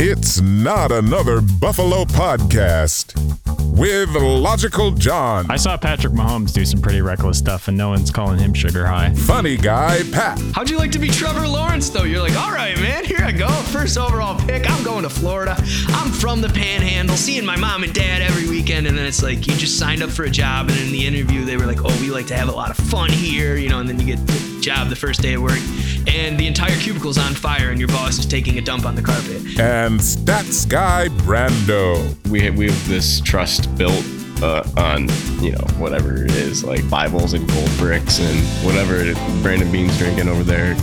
[0.00, 3.16] It's not another Buffalo podcast
[3.78, 8.10] with Logical John, I saw Patrick Mahomes do some pretty reckless stuff, and no one's
[8.10, 9.12] calling him sugar high.
[9.14, 12.02] funny guy Pat, How'd you like to be Trevor Lawrence, though?
[12.02, 13.48] You're like, all right, man, here I go.
[13.48, 14.68] First overall pick.
[14.68, 15.56] I'm going to Florida.
[15.88, 18.86] I'm from the panhandle, seeing my mom and dad every weekend.
[18.86, 20.68] And then it's like, you just signed up for a job.
[20.70, 22.76] And in the interview, they were like, oh, we like to have a lot of
[22.76, 25.60] fun here, you know, and then you get the job the first day of work.
[26.08, 29.02] And the entire cubicle's on fire, and your boss is taking a dump on the
[29.02, 29.36] carpet.
[29.60, 32.28] and stats guy Brando.
[32.28, 34.04] we have, we have this trust built
[34.42, 35.08] uh, on
[35.42, 40.28] you know whatever it is like Bibles and gold bricks and whatever Brandon Bean's drinking
[40.28, 40.74] over there.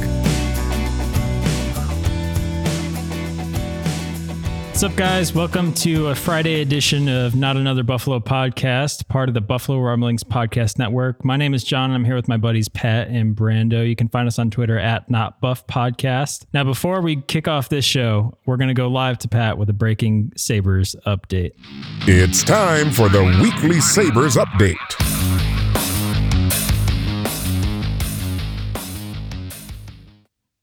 [4.75, 5.33] What's up, guys?
[5.33, 10.25] Welcome to a Friday edition of Not Another Buffalo podcast, part of the Buffalo Rumblings
[10.25, 11.23] podcast network.
[11.23, 11.91] My name is John.
[11.91, 13.87] and I'm here with my buddies Pat and Brando.
[13.87, 16.45] You can find us on Twitter at Not Buff Podcast.
[16.53, 19.69] Now, before we kick off this show, we're going to go live to Pat with
[19.69, 21.53] a breaking Sabres update.
[22.01, 24.75] It's time for the weekly Sabres update.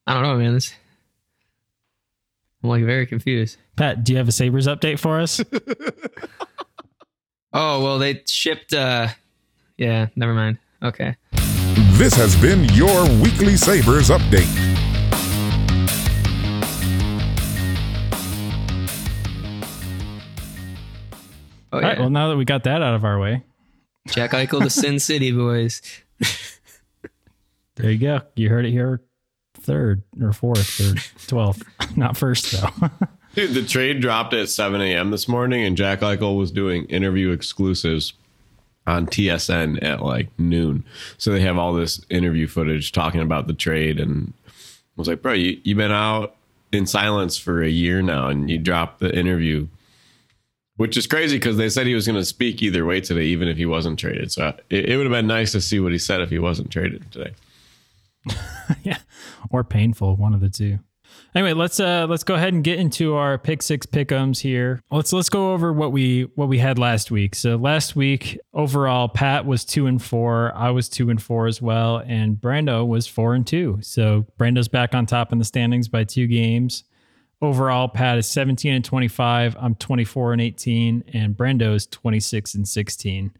[0.06, 0.52] I don't know, man.
[0.52, 0.74] This,
[2.62, 3.56] I'm like very confused.
[3.76, 5.40] Pat, do you have a Sabres update for us?
[7.54, 9.08] Oh, well, they shipped, uh,
[9.76, 10.56] yeah, never mind.
[10.82, 11.16] Okay.
[11.98, 14.48] This has been your weekly Sabres update.
[21.72, 21.94] Oh, All right.
[21.96, 22.00] yeah.
[22.00, 23.42] Well, now that we got that out of our way,
[24.08, 25.80] Jack Eichel, the Sin City boys.
[27.76, 28.20] there you go.
[28.34, 29.00] You heard it here
[29.62, 30.94] third or fourth or
[31.26, 31.96] 12th.
[31.96, 32.90] Not first, though.
[33.34, 35.10] Dude, the trade dropped at 7 a.m.
[35.10, 38.12] this morning, and Jack Eichel was doing interview exclusives
[38.86, 40.84] on TSN at like noon.
[41.16, 44.52] So they have all this interview footage talking about the trade, and I
[44.96, 46.36] was like, bro, you you've been out
[46.72, 49.68] in silence for a year now, and you dropped the interview.
[50.76, 53.46] Which is crazy because they said he was going to speak either way today, even
[53.46, 54.32] if he wasn't traded.
[54.32, 56.38] So uh, it, it would have been nice to see what he said if he
[56.38, 57.32] wasn't traded today.
[58.82, 58.98] yeah,
[59.50, 60.78] or painful, one of the two.
[61.34, 64.82] Anyway, let's uh let's go ahead and get into our pick six pickums here.
[64.90, 67.34] Let's let's go over what we what we had last week.
[67.34, 71.62] So last week overall, Pat was two and four, I was two and four as
[71.62, 73.78] well, and Brando was four and two.
[73.82, 76.84] So Brando's back on top in the standings by two games.
[77.40, 79.56] Overall, Pat is 17 and 25.
[79.58, 83.32] I'm 24 and 18, and Brando is 26 and 16.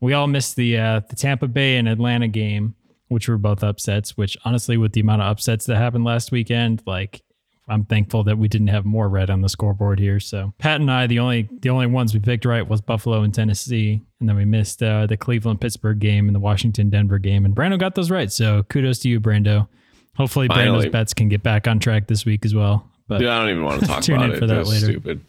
[0.00, 2.76] We all missed the uh, the Tampa Bay and Atlanta game,
[3.08, 4.16] which were both upsets.
[4.16, 7.22] Which honestly, with the amount of upsets that happened last weekend, like
[7.68, 10.20] I'm thankful that we didn't have more red on the scoreboard here.
[10.20, 13.34] So Pat and I, the only the only ones we picked right was Buffalo and
[13.34, 17.44] Tennessee, and then we missed uh, the Cleveland Pittsburgh game and the Washington Denver game,
[17.44, 18.32] and Brando got those right.
[18.32, 19.68] So kudos to you, Brando.
[20.16, 20.86] Hopefully, Finally.
[20.86, 22.88] Brando's bets can get back on track this week as well.
[23.06, 24.38] But Dude, I don't even want to talk Tune about in it.
[24.40, 24.86] for that That's later.
[24.86, 25.24] stupid.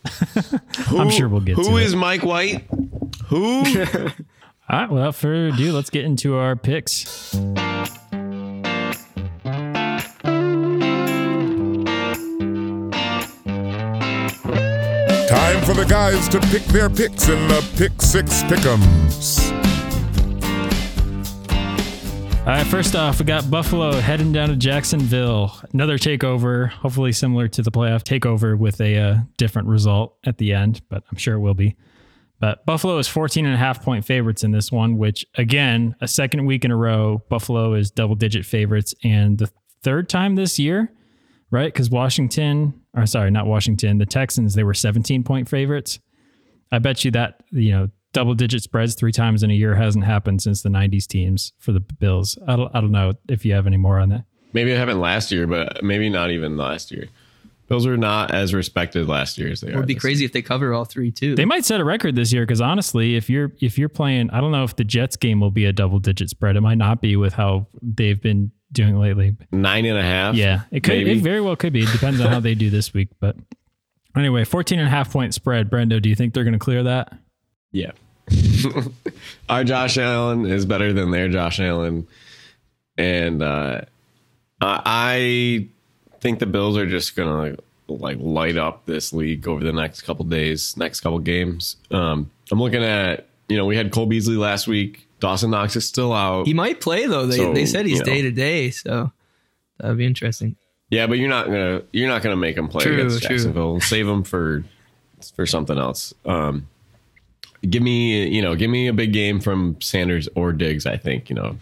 [1.00, 1.97] I'm sure we'll get Who to is it.
[1.97, 2.68] Mike White?
[3.28, 3.63] Who?
[4.72, 7.31] All right, without further ado, let's get into our picks.
[7.31, 7.50] Time
[15.63, 19.50] for the guys to pick their picks in the Pick Six Pick'ems.
[22.42, 25.60] All right, first off, we got Buffalo heading down to Jacksonville.
[25.74, 30.54] Another takeover, hopefully similar to the playoff takeover with a uh, different result at the
[30.54, 31.75] end, but I'm sure it will be.
[32.39, 36.07] But Buffalo is 14 and a half point favorites in this one, which again, a
[36.07, 38.94] second week in a row, Buffalo is double digit favorites.
[39.03, 39.51] And the
[39.83, 40.91] third time this year,
[41.51, 41.71] right?
[41.71, 46.00] Because Washington, or sorry, not Washington, the Texans, they were 17 point favorites.
[46.71, 50.06] I bet you that, you know, double digit spreads three times in a year hasn't
[50.06, 52.38] happened since the 90s teams for the Bills.
[52.47, 54.24] I don't, I don't know if you have any more on that.
[54.53, 57.07] Maybe it happened last year, but maybe not even last year.
[57.69, 59.74] Bills are not as respected last year as they It are.
[59.75, 61.36] It would be this crazy if they cover all three too.
[61.36, 64.42] They might set a record this year because honestly, if you're if you're playing, I
[64.42, 66.56] don't know if the Jets game will be a double digit spread.
[66.56, 69.38] It might not be with how they've been doing lately.
[69.51, 70.33] Nine and a half.
[70.36, 70.98] Yeah, it could.
[70.98, 71.12] Maybe.
[71.12, 71.83] It very well could be.
[71.83, 73.10] It depends on how they do this week.
[73.19, 73.36] But
[74.18, 75.69] anyway, 14 and a half point spread.
[75.69, 77.16] Brendo, do you think they're going to clear that?
[77.71, 77.92] Yeah.
[79.50, 82.07] Our Josh Allen is better than their Josh Allen.
[82.98, 83.81] And uh,
[84.60, 85.68] I I
[86.21, 90.01] think the Bills are just going to like light up this league over the next
[90.01, 91.75] couple days, next couple games.
[91.92, 95.07] Um, I'm looking at, you know, we had Cole Beasley last week.
[95.19, 96.48] Dawson Knox is still out.
[96.48, 97.25] he might play though.
[97.25, 99.12] They So, they said he's day to day, so
[99.77, 100.56] that would be interesting.
[100.89, 103.30] Yeah, but you're not gonna you're not gonna make him play True, against true.
[103.30, 103.80] Jacksonville.
[103.81, 104.63] Save him for
[105.36, 106.13] for something else.
[106.25, 106.68] Um,
[107.62, 110.86] give me you know give me a big game from Sanders or Diggs.
[110.86, 111.57] I think you know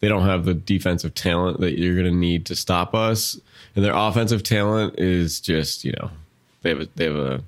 [0.00, 3.40] they don't have the defensive talent that you're gonna need to stop us,
[3.76, 6.10] and their offensive talent is just you know
[6.62, 7.42] they have a, they have a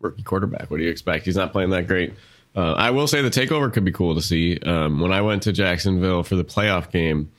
[0.00, 0.70] rookie quarterback.
[0.70, 1.24] What do you expect?
[1.24, 2.14] He's not playing that great.
[2.56, 4.58] Uh, I will say the takeover could be cool to see.
[4.60, 7.30] Um, when I went to Jacksonville for the playoff game,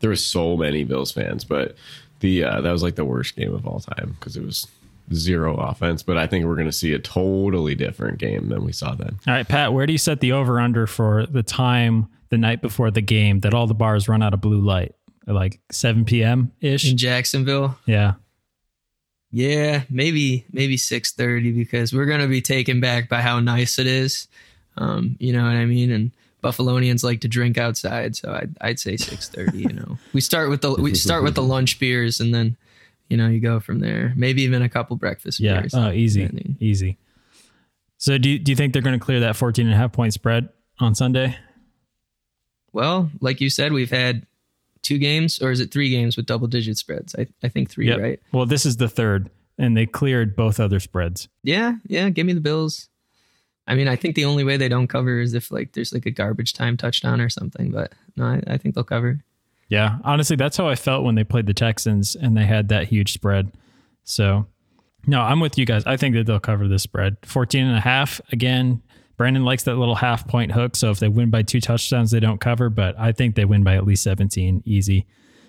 [0.00, 1.76] there was so many Bills fans, but
[2.20, 4.66] the uh, that was like the worst game of all time because it was
[5.12, 6.02] zero offense.
[6.02, 9.18] But I think we're going to see a totally different game than we saw then.
[9.26, 12.62] All right, Pat, where do you set the over under for the time the night
[12.62, 14.94] before the game that all the bars run out of blue light?
[15.26, 16.52] Like 7 p.m.
[16.60, 16.90] ish?
[16.90, 18.14] In Jacksonville, Yeah.
[19.30, 23.86] yeah, maybe maybe six thirty because we're gonna be taken back by how nice it
[23.86, 24.28] is.
[24.76, 25.90] Um, you know what I mean?
[25.90, 26.10] And
[26.42, 29.58] Buffalonians like to drink outside, so I'd I'd say six thirty.
[29.60, 32.56] You know, we start with the we start with the lunch beers, and then
[33.08, 34.12] you know you go from there.
[34.16, 35.60] Maybe even a couple breakfast Yeah.
[35.60, 35.72] beers.
[35.74, 36.20] Oh, easy.
[36.22, 36.56] depending.
[36.60, 36.98] Easy.
[37.96, 39.92] So do you, do you think they're going to clear that 14 and a half
[39.92, 41.38] point spread on Sunday?
[42.72, 44.26] Well, like you said, we've had
[44.84, 47.14] two games, or is it three games with double digit spreads?
[47.18, 47.98] I I think three, Yep.
[48.00, 48.20] right?
[48.32, 51.28] Well, this is the third, and they cleared both other spreads.
[51.42, 52.08] Yeah, yeah.
[52.10, 52.88] Give me the Bills.
[53.66, 56.04] I mean, I think the only way they don't cover is if like there's like
[56.06, 57.70] a garbage time touchdown or something.
[57.70, 59.20] But no, I, I think they'll cover.
[59.68, 62.88] Yeah, honestly, that's how I felt when they played the Texans and they had that
[62.88, 63.50] huge spread.
[64.04, 64.46] So,
[65.06, 65.84] no, I'm with you guys.
[65.86, 67.16] I think that they'll cover this spread.
[67.22, 68.20] 14 and a half.
[68.30, 68.82] Again,
[69.16, 70.76] Brandon likes that little half point hook.
[70.76, 73.62] So if they win by two touchdowns, they don't cover, but I think they win
[73.62, 75.06] by at least 17 easy.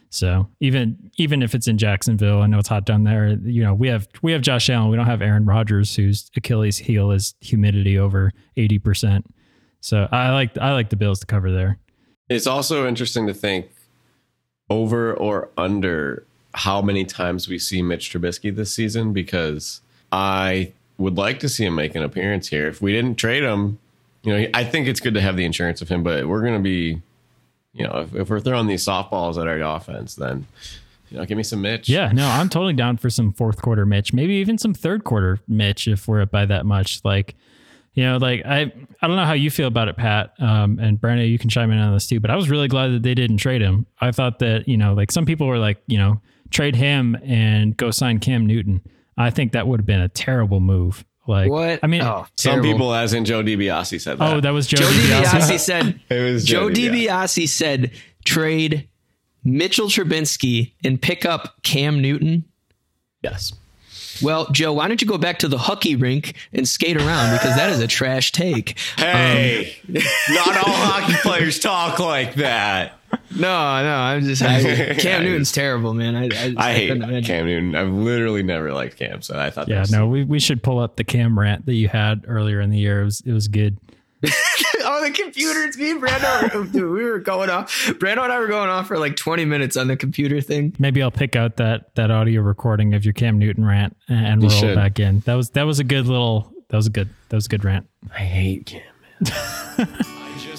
[0.10, 3.30] So even even if it's in Jacksonville, I know it's hot down there.
[3.44, 4.90] You know, we have we have Josh Allen.
[4.90, 9.24] We don't have Aaron Rodgers, whose Achilles heel is humidity over 80%.
[9.82, 11.80] So I like I like the Bills to cover there.
[12.30, 13.68] It's also interesting to think
[14.70, 19.82] over or under how many times we see Mitch Trubisky this season because
[20.12, 22.68] I would like to see him make an appearance here.
[22.68, 23.80] If we didn't trade him,
[24.24, 26.56] you know, I think it's good to have the insurance of him, but we're going
[26.56, 27.02] to be,
[27.74, 30.48] you know, if, if we're throwing these softballs at our offense, then,
[31.10, 31.90] you know, give me some Mitch.
[31.90, 35.40] Yeah, no, I'm totally down for some fourth quarter Mitch, maybe even some third quarter
[35.48, 37.02] Mitch if we're up by that much.
[37.04, 37.36] Like,
[37.94, 38.72] you know, like I
[39.02, 40.34] I don't know how you feel about it, Pat.
[40.40, 42.20] Um, and Brandon, you can chime in on this too.
[42.20, 43.86] But I was really glad that they didn't trade him.
[44.02, 46.20] I thought that you know, like some people were like, you know,
[46.50, 48.82] trade him and go sign Cam Newton.
[49.18, 51.06] I think that would have been a terrible move.
[51.28, 51.80] Like, What?
[51.82, 52.72] I mean, oh, Some terrible.
[52.72, 54.34] people, as in Joe DiBiase, said oh, that.
[54.36, 55.24] oh, that was Joe, Joe DiBiase.
[55.24, 56.00] DiBiase said.
[56.10, 57.92] It was Joe Joe DiBiase said
[58.26, 58.88] trade
[59.44, 62.46] Mitchell Trubisky and pick up Cam Newton.
[63.22, 63.54] yes.
[64.22, 67.54] Well, Joe, why don't you go back to the hockey rink and skate around because
[67.58, 68.80] that is a trash take.
[68.98, 69.96] Hey, um,
[70.30, 72.98] not all hockey players talk like that.
[73.32, 73.40] No,
[73.84, 74.62] no, I'm just I,
[75.00, 76.16] Cam I Newton's terrible, man.
[76.16, 77.26] I, I, I hate.
[77.26, 77.76] Cam Newton.
[77.76, 80.64] I've literally never liked Cam, so I thought that Yeah, was no, we, we should
[80.64, 83.02] pull up the Cam rant that you had earlier in the year.
[83.02, 83.78] It was it was good.
[84.26, 85.78] oh, the computers.
[85.78, 87.70] Me and Brando, dude, we were going off.
[88.00, 90.74] Brando and I were going off for like 20 minutes on the computer thing.
[90.80, 94.48] Maybe I'll pick out that that audio recording of your Cam Newton rant and You
[94.50, 94.76] roll it should.
[94.76, 95.20] back in.
[95.22, 97.64] That was that was a good little that was a good that was a good
[97.66, 97.88] rant.
[98.14, 98.82] I hate Cam.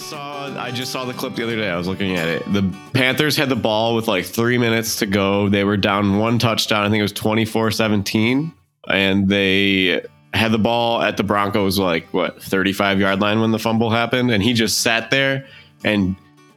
[0.06, 1.68] I just saw I just saw the clip the other day.
[1.68, 2.52] I was looking at it.
[2.52, 5.48] The Panthers had the ball with like three minutes to go.
[5.48, 6.84] They were down one touchdown.
[6.84, 8.52] I think it was 24-17.
[8.88, 13.58] And they had the ball at the Broncos like what 35 yard line when the
[13.58, 14.30] fumble happened.
[14.30, 15.46] And he just sat there
[15.82, 16.14] and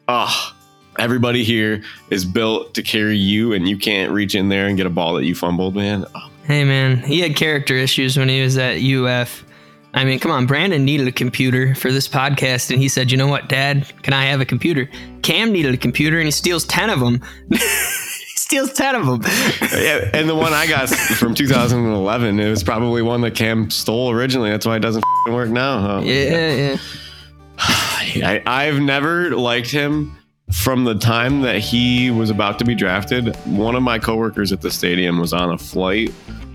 [0.07, 0.55] ah
[0.99, 4.85] everybody here is built to carry you and you can't reach in there and get
[4.85, 6.05] a ball that you fumbled, man.
[6.13, 9.45] Oh, Hey, man, he had character issues when he was at UF.
[9.93, 13.17] I mean, come on, Brandon needed a computer for this podcast, and he said, "You
[13.17, 13.91] know what, Dad?
[14.03, 14.89] Can I have a computer?"
[15.23, 17.21] Cam needed a computer, and he steals ten of them.
[17.49, 17.57] he
[18.35, 19.21] steals ten of them.
[19.73, 24.11] yeah, and the one I got from 2011, it was probably one that Cam stole
[24.11, 24.51] originally.
[24.51, 25.79] That's why it doesn't f***ing work now.
[25.79, 26.01] Huh?
[26.03, 26.77] Yeah, yeah.
[27.59, 30.15] I, I've never liked him
[30.51, 33.35] from the time that he was about to be drafted.
[33.45, 36.11] One of my coworkers at the stadium was on a flight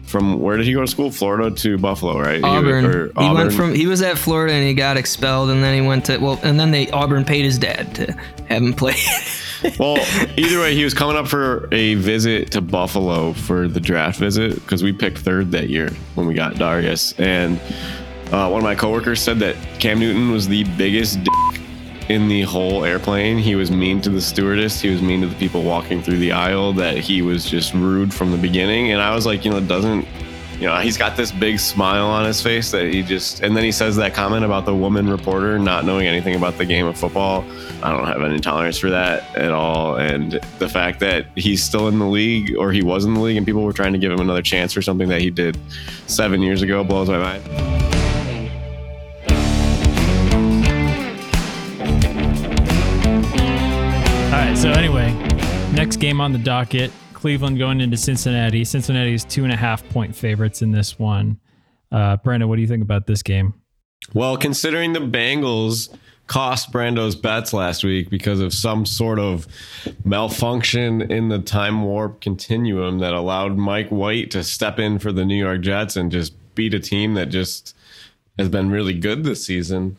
[0.07, 1.11] from where did he go to school?
[1.11, 2.39] Florida to Buffalo, right?
[2.39, 3.13] He- Auburn.
[3.19, 6.07] He, went from he was at Florida and he got expelled, and then he went
[6.07, 8.13] to well, and then they Auburn paid his dad to
[8.49, 8.95] have him play.
[9.79, 9.97] well,
[10.37, 14.55] either way, he was coming up for a visit to Buffalo for the draft visit
[14.57, 17.19] because we picked third that year when we got Darius.
[17.19, 17.59] And
[18.33, 21.64] uh, one of my coworkers said that Cam Newton was the biggest dick
[22.09, 23.39] in the whole airplane.
[23.39, 24.81] He was mean to the stewardess.
[24.81, 26.73] He was mean to the people walking through the aisle.
[26.73, 28.93] That he was just rude from the beginning.
[28.93, 30.07] And I was like, you know, it doesn't.
[30.55, 33.65] You know, he's got this big smile on his face that he just, and then
[33.65, 36.97] he says that comment about the woman reporter not knowing anything about the game of
[36.97, 37.45] football.
[37.83, 39.97] I don't have any tolerance for that at all.
[39.97, 43.37] And the fact that he's still in the league or he was in the league
[43.37, 45.59] and people were trying to give him another chance for something that he did
[46.07, 47.94] seven years ago blows my mind.
[54.65, 55.13] So anyway,
[55.75, 58.65] next game on the docket: Cleveland going into Cincinnati.
[58.65, 61.39] Cincinnati is two and a half point favorites in this one.
[61.93, 63.53] Uh, what do you think about this game?
[64.15, 65.95] Well, considering the Bengals
[66.29, 69.47] cost Brando's bets last week because of some sort of
[70.03, 75.27] malfunction in the time warp continuum that allowed Mike White to step in for the
[75.27, 77.77] New York Jets and just beat a team that just
[78.39, 79.99] has been really good this season.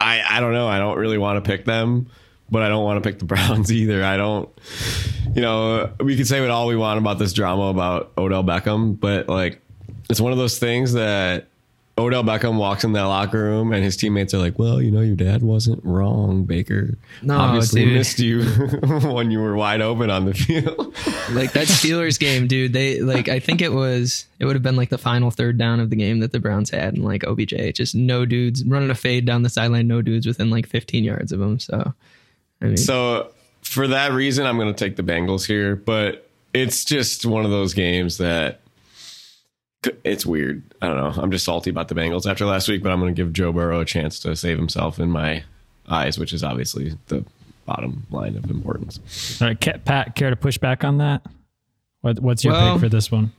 [0.00, 0.66] I, I don't know.
[0.66, 2.08] I don't really want to pick them,
[2.50, 4.04] but I don't want to pick the Browns either.
[4.04, 4.48] I don't,
[5.34, 8.98] you know, we could say what all we want about this drama about Odell Beckham,
[8.98, 9.60] but like,
[10.10, 11.48] it's one of those things that
[11.98, 15.00] Odell Beckham walks in that locker room and his teammates are like, "Well, you know,
[15.00, 16.96] your dad wasn't wrong, Baker.
[17.22, 17.94] No, obviously dude.
[17.94, 18.42] missed you
[19.12, 20.78] when you were wide open on the field."
[21.32, 22.72] like that Steelers game, dude.
[22.72, 25.80] They like I think it was it would have been like the final third down
[25.80, 28.94] of the game that the Browns had, and like OBJ just no dudes running a
[28.94, 31.58] fade down the sideline, no dudes within like 15 yards of him.
[31.58, 31.94] So
[32.60, 33.30] I mean, so
[33.62, 37.50] for that reason, I'm going to take the Bengals here, but it's just one of
[37.50, 38.60] those games that
[40.04, 40.62] it's weird.
[40.82, 41.22] I don't know.
[41.22, 43.52] I'm just salty about the Bengals after last week, but I'm going to give Joe
[43.52, 45.44] Burrow a chance to save himself in my
[45.88, 47.24] eyes, which is obviously the
[47.64, 49.40] bottom line of importance.
[49.40, 51.22] All right, Pat, care to push back on that?
[52.00, 53.32] What, what's your Well- pick for this one?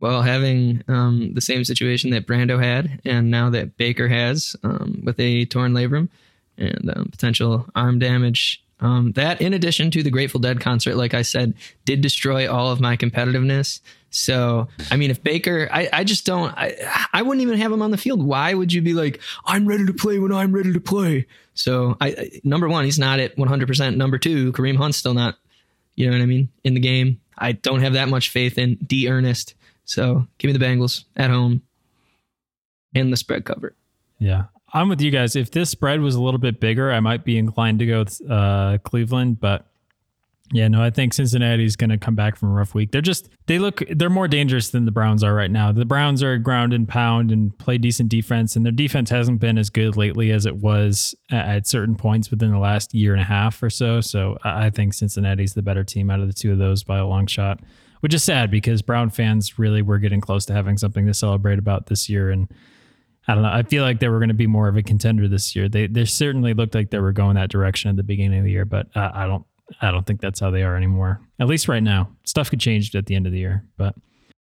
[0.00, 5.00] well, having um, the same situation that Brando had, and now that Baker has um,
[5.04, 6.08] with a torn labrum
[6.62, 8.62] and um, potential arm damage.
[8.80, 11.54] Um, that, in addition to the Grateful Dead concert, like I said,
[11.84, 13.80] did destroy all of my competitiveness.
[14.10, 16.74] So, I mean, if Baker, I, I just don't, I,
[17.12, 18.22] I wouldn't even have him on the field.
[18.22, 21.26] Why would you be like, I'm ready to play when I'm ready to play?
[21.54, 23.96] So, I, I number one, he's not at 100%.
[23.96, 25.36] Number two, Kareem Hunt's still not,
[25.94, 27.20] you know what I mean, in the game.
[27.38, 29.54] I don't have that much faith in D'Ernest.
[29.84, 31.62] So give me the Bengals at home
[32.94, 33.74] and the spread cover.
[34.18, 34.44] Yeah.
[34.72, 35.36] I'm with you guys.
[35.36, 38.30] If this spread was a little bit bigger, I might be inclined to go with
[38.30, 39.66] uh, Cleveland, but
[40.54, 42.92] yeah, no, I think Cincinnati's going to come back from a rough week.
[42.92, 45.72] They're just they look they're more dangerous than the Browns are right now.
[45.72, 49.56] The Browns are ground and pound and play decent defense, and their defense hasn't been
[49.56, 53.24] as good lately as it was at, certain points within the last year and a
[53.24, 54.02] half or so.
[54.02, 57.06] So I think Cincinnati's the better team out of the two of those by a
[57.06, 57.60] long shot,
[58.00, 61.58] which is sad because Brown fans really were getting close to having something to celebrate
[61.58, 62.48] about this year and.
[63.28, 63.50] I don't know.
[63.52, 65.68] I feel like they were going to be more of a contender this year.
[65.68, 68.50] They they certainly looked like they were going that direction at the beginning of the
[68.50, 69.44] year, but uh, I don't
[69.80, 71.20] I don't think that's how they are anymore.
[71.38, 72.10] At least right now.
[72.24, 73.94] Stuff could change at the end of the year, but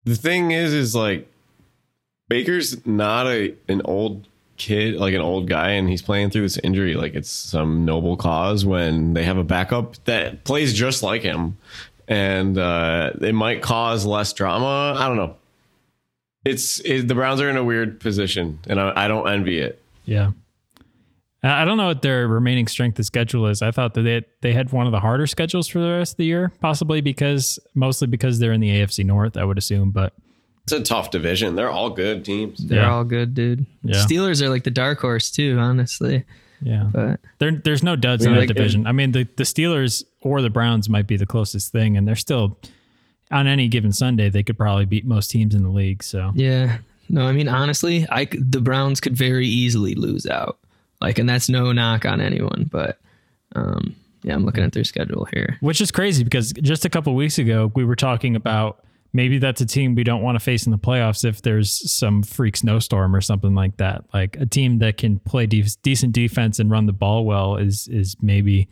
[0.05, 1.29] The thing is, is like
[2.29, 6.59] Baker's not a an old kid, like an old guy, and he's playing through this
[6.59, 8.65] injury like it's some noble cause.
[8.65, 11.59] When they have a backup that plays just like him,
[12.07, 14.95] and uh, it might cause less drama.
[14.97, 15.37] I don't know.
[16.45, 19.83] It's it, the Browns are in a weird position, and I, I don't envy it.
[20.05, 20.31] yeah.
[21.43, 23.63] I I don't know what their remaining strength of schedule is.
[23.63, 26.17] I thought that they they had one of the harder schedules for the rest of
[26.19, 30.13] the year, possibly because mostly because they're in the AFC North, I would assume, but
[30.65, 31.57] It's a tough division.
[31.57, 32.59] They're all good teams.
[32.67, 32.91] They're Yeah.
[32.93, 33.65] all good, dude.
[33.83, 33.97] Yeah.
[33.97, 36.25] Steelers are like the dark horse too, honestly.
[36.63, 36.91] yeah.
[36.93, 38.87] But There, there's no duds in that like, division.
[38.87, 42.17] I mean, the, the Steelers or the Browns might be the closest thing, and they're
[42.17, 42.59] still
[43.31, 46.03] on any given Sunday they could probably beat most teams in the league.
[46.03, 50.59] So yeah, no, I mean honestly, I the Browns could very easily lose out.
[51.01, 52.99] Like, and that's no knock on anyone, but
[53.57, 55.57] um, yeah, I'm looking at their schedule here.
[55.61, 59.61] which is crazy because just a couple weeks ago we were talking about maybe that's
[59.61, 63.17] a team we don't want to face in the playoffs if there's some freak snowstorm
[63.17, 64.05] or something like that.
[64.13, 67.89] Like a team that can play de- decent defense and run the ball well is
[67.89, 68.69] is maybe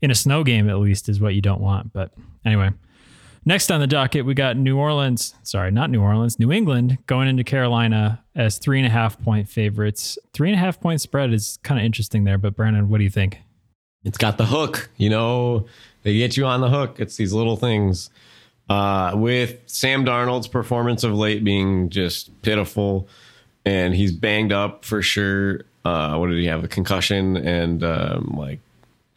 [0.00, 1.92] in a snow game at least is what you don't want.
[1.92, 2.12] But
[2.44, 2.70] anyway,
[3.48, 5.34] Next on the docket, we got New Orleans.
[5.42, 9.48] Sorry, not New Orleans, New England going into Carolina as three and a half point
[9.48, 10.18] favorites.
[10.34, 12.36] Three and a half point spread is kind of interesting there.
[12.36, 13.38] But Brandon, what do you think?
[14.04, 14.90] It's got the hook.
[14.98, 15.64] You know,
[16.02, 16.96] they get you on the hook.
[17.00, 18.10] It's these little things.
[18.68, 23.08] Uh, with Sam Darnold's performance of late being just pitiful,
[23.64, 25.62] and he's banged up for sure.
[25.86, 26.64] Uh, what did he have?
[26.64, 28.60] A concussion and um, like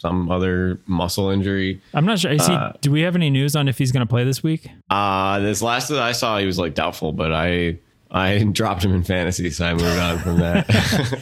[0.01, 1.79] some other muscle injury.
[1.93, 2.31] I'm not sure.
[2.31, 4.67] Is he, do we have any news on if he's going to play this week?
[4.89, 7.77] Uh, this last that I saw, he was like doubtful, but I
[8.09, 11.21] I dropped him in fantasy, so I moved on from that.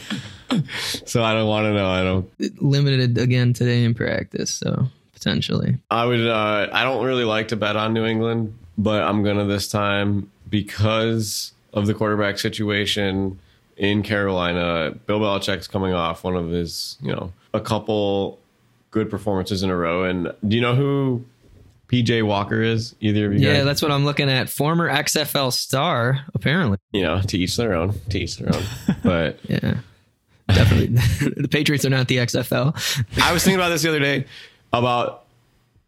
[1.04, 1.88] so I don't want to know.
[1.88, 2.62] I don't.
[2.62, 5.76] Limited again today in practice, so potentially.
[5.90, 6.26] I would.
[6.26, 10.30] Uh, I don't really like to bet on New England, but I'm gonna this time
[10.48, 13.38] because of the quarterback situation
[13.76, 14.94] in Carolina.
[15.06, 18.39] Bill Belichick's coming off one of his, you know, a couple
[18.90, 20.04] good performances in a row.
[20.04, 21.24] And do you know who
[21.88, 22.94] PJ Walker is?
[23.00, 23.64] Either of you Yeah, guys?
[23.64, 24.48] that's what I'm looking at.
[24.48, 26.78] Former XFL star, apparently.
[26.92, 27.94] you know, to each their own.
[28.10, 28.62] To each their own.
[29.02, 29.74] But Yeah.
[30.48, 30.86] Definitely.
[31.42, 32.74] the Patriots are not the XFL.
[33.22, 34.24] I was thinking about this the other day
[34.72, 35.24] about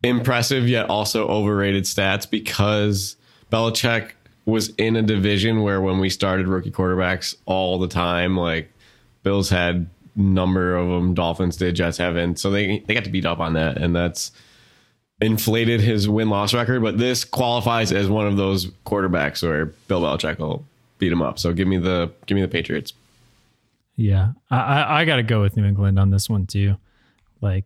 [0.05, 3.17] impressive yet also overrated stats because
[3.51, 4.13] Belichick
[4.45, 8.73] was in a division where when we started rookie quarterbacks all the time, like
[9.23, 13.27] Bills had number of them, Dolphins did, Jets haven't, so they they got to beat
[13.27, 14.33] up on that, and that's
[15.21, 16.83] inflated his win loss record.
[16.83, 20.65] But this qualifies as one of those quarterbacks where Bill Belichick will
[20.99, 21.39] beat him up.
[21.39, 22.93] So give me the give me the Patriots.
[23.97, 26.77] Yeah, I I, got to go with New England on this one too.
[27.41, 27.65] Like,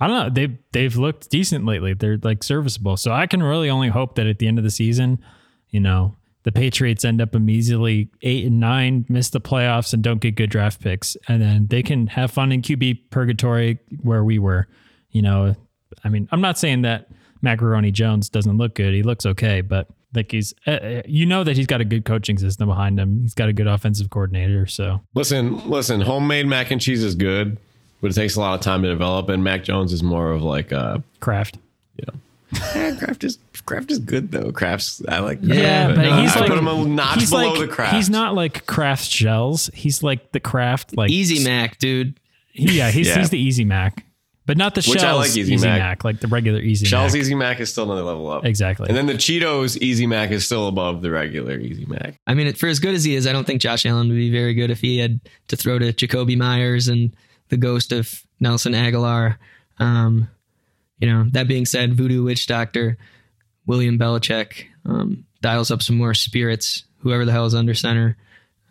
[0.00, 0.30] I don't know.
[0.30, 1.94] They they've looked decent lately.
[1.94, 2.96] They're like serviceable.
[2.96, 5.22] So I can really only hope that at the end of the season,
[5.70, 10.20] you know, the Patriots end up immediately eight and nine, miss the playoffs, and don't
[10.20, 14.38] get good draft picks, and then they can have fun in QB purgatory where we
[14.38, 14.66] were.
[15.10, 15.54] You know,
[16.04, 17.08] I mean, I'm not saying that
[17.42, 18.94] Macaroni Jones doesn't look good.
[18.94, 22.04] He looks okay, but like he's, uh, uh, you know, that he's got a good
[22.04, 23.22] coaching system behind him.
[23.22, 24.66] He's got a good offensive coordinator.
[24.66, 26.00] So Listen, listen.
[26.00, 27.58] Homemade mac and cheese is good,
[28.00, 29.28] but it takes a lot of time to develop.
[29.28, 31.58] And Mac Jones is more of like a, Kraft.
[31.96, 32.18] you know,
[32.98, 34.52] Kraft is Kraft is good though.
[34.52, 35.38] Kraft's I like.
[35.42, 37.94] Yeah, Kraft, but he's I like put him a notch he's below like, the Kraft.
[37.94, 39.70] He's not like Kraft shells.
[39.74, 42.18] He's like the Kraft like Easy Mac, dude.
[42.52, 43.18] Yeah, he's Yeah.
[43.18, 44.04] he's the Easy Mac,
[44.44, 46.04] but not the Which I shells like Easy Mac.
[46.04, 46.90] like the regular Easy Mac.
[46.90, 47.20] Shell's Mac.
[47.20, 48.44] Easy Mac is still another level up.
[48.44, 48.88] Exactly.
[48.88, 52.20] And then the Cheetos Easy Mac is still above the regular Easy Mac.
[52.26, 54.30] I mean, for as good as he is, I don't think Josh Allen would be
[54.30, 57.14] very good if he had to throw to Jakobi Meyers and
[57.48, 59.36] the ghost of Nelson Agholor.
[59.78, 60.28] Um,
[61.02, 62.96] you know, that being said, Voodoo Witch Doctor
[63.66, 66.84] William Belichick um, dials up some more spirits.
[66.98, 68.16] Whoever the hell is under center,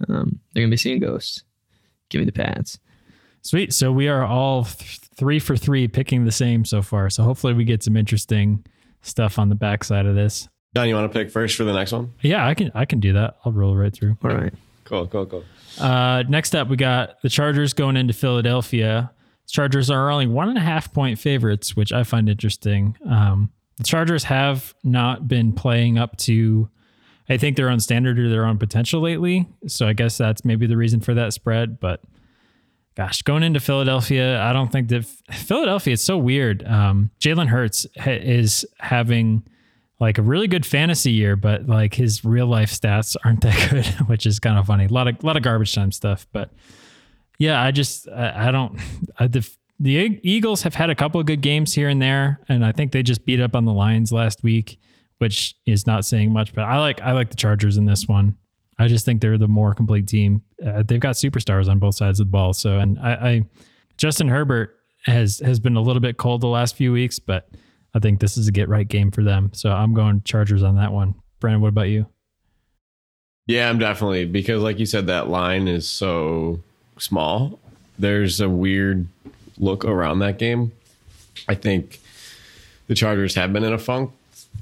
[0.08, 1.44] um, they're gonna be seeing ghosts.
[2.10, 2.80] Give me the pads.
[3.42, 3.74] Sweet.
[3.74, 7.10] So we are all th- three for three picking the same so far.
[7.10, 8.66] So hopefully we get some interesting
[9.02, 10.48] stuff on the backside of this.
[10.74, 12.14] John, you want to pick first for the next one?
[12.22, 13.36] Yeah, I can I can do that.
[13.44, 14.18] I'll roll right through.
[14.24, 14.54] All right.
[14.86, 15.44] Cool, cool, cool.
[15.80, 19.12] Uh, next up, we got the Chargers going into Philadelphia.
[19.50, 22.98] Chargers are only one and a half point favorites, which I find interesting.
[23.10, 26.70] Um, the Chargers have not been playing up to,
[27.30, 29.48] I think, their own standard or their own potential lately.
[29.68, 31.80] So I guess that's maybe the reason for that spread.
[31.80, 32.02] But
[32.96, 36.66] gosh, going into Philadelphia, I don't think that Philadelphia is so weird.
[36.66, 39.44] Um, Jalen Hurts ha- is having
[40.00, 43.86] like a really good fantasy year, but like his real life stats aren't that good,
[44.08, 44.86] which is kind of funny.
[44.86, 46.50] A lot of lot of garbage time stuff, but
[47.42, 48.80] yeah, I just I, I don't
[49.20, 49.50] I, the
[49.80, 52.92] the Eagles have had a couple of good games here and there, and I think
[52.92, 54.80] they just beat up on the Lions last week,
[55.18, 56.54] which is not saying much.
[56.54, 58.38] But I like I like the Chargers in this one.
[58.78, 60.44] I just think they're the more complete team.
[60.64, 62.54] Uh, they've got superstars on both sides of the ball.
[62.54, 63.42] So, and I, I
[63.98, 64.76] Justin Herbert
[65.06, 67.50] has has been a little bit cold the last few weeks, but
[67.96, 69.50] I think this is a get right game for them.
[69.56, 71.16] So I'm going Chargers on that one.
[71.40, 72.06] Brandon, what about you?
[73.48, 76.62] Yeah, I'm definitely because, like you said, that line is so
[77.02, 77.60] small.
[78.00, 79.08] There's a weird
[79.58, 80.72] look around that game.
[81.48, 82.00] I think
[82.88, 84.12] the Chargers have been in a funk.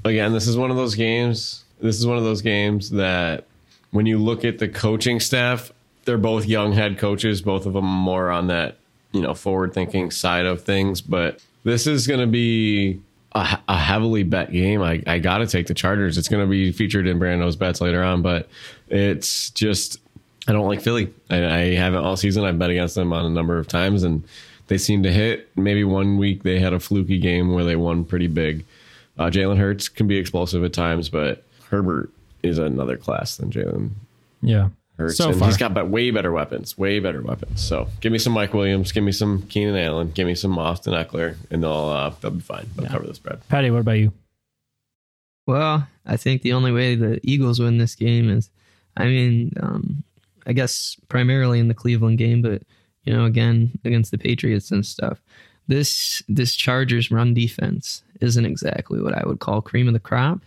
[0.06, 1.64] Again, this is one of those games.
[1.82, 3.46] This is one of those games that
[3.92, 5.72] when you look at the coaching staff,
[6.06, 8.78] they're both young head coaches, both of them more on that,
[9.12, 11.02] you know, forward thinking side of things.
[11.02, 13.02] But this is going to be
[13.34, 14.82] a, a heavily bet game.
[14.82, 16.18] I, I got to take the Chargers.
[16.18, 18.48] It's going to be featured in Brando's bets later on, but
[18.90, 20.00] it's just,
[20.50, 21.14] I don't like Philly.
[21.30, 22.44] I, I haven't all season.
[22.44, 24.24] I've bet against them on a number of times and
[24.68, 25.48] they seem to hit.
[25.56, 28.66] Maybe one week they had a fluky game where they won pretty big.
[29.18, 32.10] Uh, Jalen Hurts can be explosive at times, but Herbert
[32.42, 33.92] is another class than Jalen
[34.42, 34.70] Yeah.
[34.98, 35.18] Hurts.
[35.18, 35.48] So and far.
[35.48, 37.62] he's got but way better weapons, way better weapons.
[37.62, 40.94] So give me some Mike Williams, give me some Keenan Allen, give me some Austin
[40.94, 42.68] Ekeler, and they'll uh, they'll be fine.
[42.76, 43.48] They'll cover the spread.
[43.48, 44.12] Patty, what about you?
[45.48, 48.50] Well, I think the only way the Eagles win this game is,
[48.98, 50.04] I mean, um,
[50.50, 52.64] I guess primarily in the Cleveland game, but
[53.04, 55.22] you know, again against the Patriots and stuff.
[55.68, 60.42] This this Chargers run defense isn't exactly what I would call cream of the crop.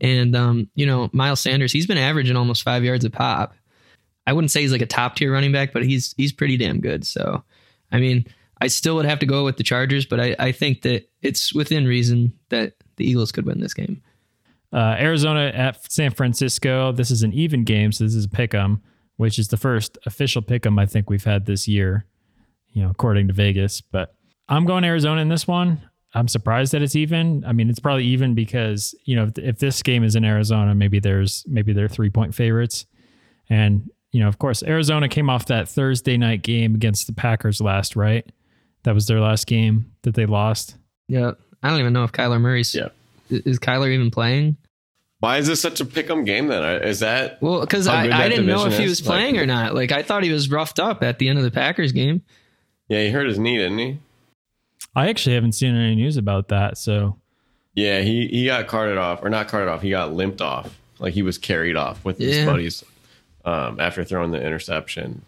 [0.00, 3.54] And um, you know, Miles Sanders, he's been averaging almost five yards a pop.
[4.26, 6.80] I wouldn't say he's like a top tier running back, but he's he's pretty damn
[6.80, 7.06] good.
[7.06, 7.42] So,
[7.90, 8.26] I mean,
[8.60, 11.54] I still would have to go with the Chargers, but I, I think that it's
[11.54, 14.02] within reason that the Eagles could win this game.
[14.72, 16.92] Uh, Arizona at San Francisco.
[16.92, 18.82] This is an even game, so this is a pick 'em,
[19.18, 22.06] which is the first official pick 'em I think we've had this year.
[22.72, 24.14] You know, according to Vegas, but
[24.48, 25.80] I'm going Arizona in this one.
[26.14, 27.44] I'm surprised that it's even.
[27.46, 30.74] I mean, it's probably even because you know if, if this game is in Arizona,
[30.74, 32.86] maybe there's maybe they're three point favorites,
[33.50, 37.60] and you know, of course, Arizona came off that Thursday night game against the Packers
[37.60, 38.24] last, right?
[38.84, 40.76] That was their last game that they lost.
[41.08, 42.74] Yeah, I don't even know if Kyler Murray's.
[42.74, 42.88] Yeah.
[43.28, 44.56] Is Kyler even playing?
[45.20, 46.82] Why is this such a pick 'em game then?
[46.82, 49.46] Is that Well, because I, I didn't know division if he was playing Like- or
[49.46, 49.74] not.
[49.74, 52.22] Like I thought he was roughed up at the end of the Packers game.
[52.88, 53.02] yeah?
[53.02, 53.98] He hurt his knee, didn't he?
[54.94, 57.16] I actually haven't seen any news about that, so
[57.74, 59.82] Yeah, he he got carted off, or not carted off.
[59.82, 62.84] He got limped off, like he was carried off with his buddies
[63.44, 65.22] um, after throwing the interception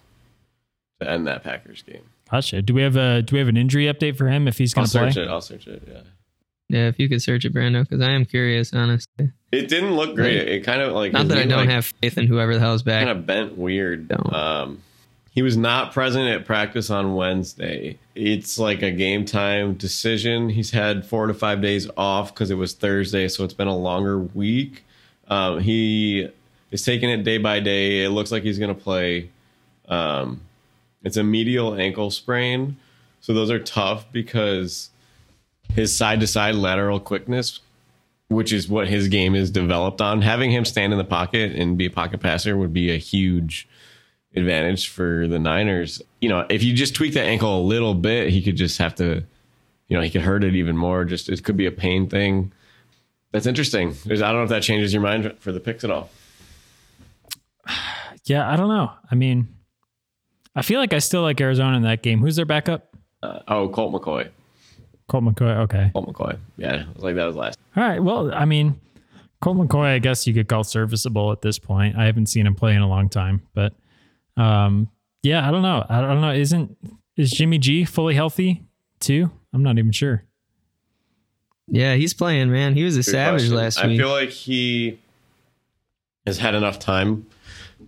[1.00, 2.02] to end that Packers game.
[2.30, 2.62] gotcha.
[2.62, 4.86] Do we have a do we have an injury update for him if he's going
[4.86, 5.00] to play?
[5.06, 5.28] I'll search it.
[5.28, 5.82] I'll search it.
[5.90, 6.00] Yeah,
[6.70, 9.32] Yeah, if you could search it, Brando, because I am curious, honestly.
[9.50, 10.36] it didn't look great.
[10.48, 12.74] It kind of like Not that I don't like, have faith in whoever the hell
[12.74, 13.04] is back.
[13.04, 14.06] kind of bent weird.
[14.08, 14.32] Don't.
[14.32, 14.82] Um,
[15.32, 17.98] he was not present at practice on Wednesday.
[18.14, 20.48] It's like a game time decision.
[20.50, 23.76] He's had four to five days off because it was Thursday, so it's been a
[23.76, 24.84] longer week.
[25.28, 26.28] Um, he
[26.70, 28.04] is taking it day by day.
[28.04, 29.30] It looks like he's going to play.
[29.88, 30.42] Um,
[31.02, 32.76] it's a medial ankle sprain,
[33.20, 34.90] so those are tough because
[35.74, 37.60] his side to side lateral quickness
[38.30, 40.22] which is what his game is developed on.
[40.22, 43.68] Having him stand in the pocket and be a pocket passer would be a huge
[44.36, 46.00] advantage for the Niners.
[46.20, 48.94] You know, if you just tweak that ankle a little bit, he could just have
[48.94, 49.24] to,
[49.88, 51.04] you know, he could hurt it even more.
[51.04, 52.52] Just it could be a pain thing.
[53.32, 53.96] That's interesting.
[54.06, 56.08] I don't know if that changes your mind for the picks at all.
[58.26, 58.92] Yeah, I don't know.
[59.10, 59.48] I mean,
[60.54, 62.20] I feel like I still like Arizona in that game.
[62.20, 62.94] Who's their backup?
[63.22, 64.28] Uh, oh, Colt McCoy.
[65.10, 65.56] Colt McCoy.
[65.64, 65.90] Okay.
[65.92, 66.38] Colt McCoy.
[66.56, 67.58] Yeah, it was like that was last.
[67.76, 68.00] All right.
[68.00, 68.80] Well, I mean,
[69.42, 71.96] Colt McCoy, I guess you could call serviceable at this point.
[71.96, 73.72] I haven't seen him play in a long time, but
[74.36, 74.88] um,
[75.24, 75.84] yeah, I don't know.
[75.88, 76.30] I don't know.
[76.32, 76.76] Isn't
[77.16, 78.62] is Jimmy G fully healthy
[79.00, 79.32] too?
[79.52, 80.22] I'm not even sure.
[81.66, 82.74] yeah, he's playing, man.
[82.74, 83.56] He was a Good savage question.
[83.56, 83.98] last I week.
[83.98, 85.00] I feel like he
[86.24, 87.26] has had enough time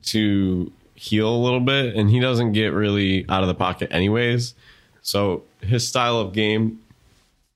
[0.07, 4.55] to heal a little bit, and he doesn't get really out of the pocket anyways.
[5.03, 6.81] So his style of game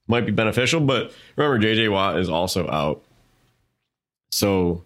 [0.09, 0.81] might be beneficial.
[0.81, 3.03] But remember, JJ Watt is also out.
[4.31, 4.83] So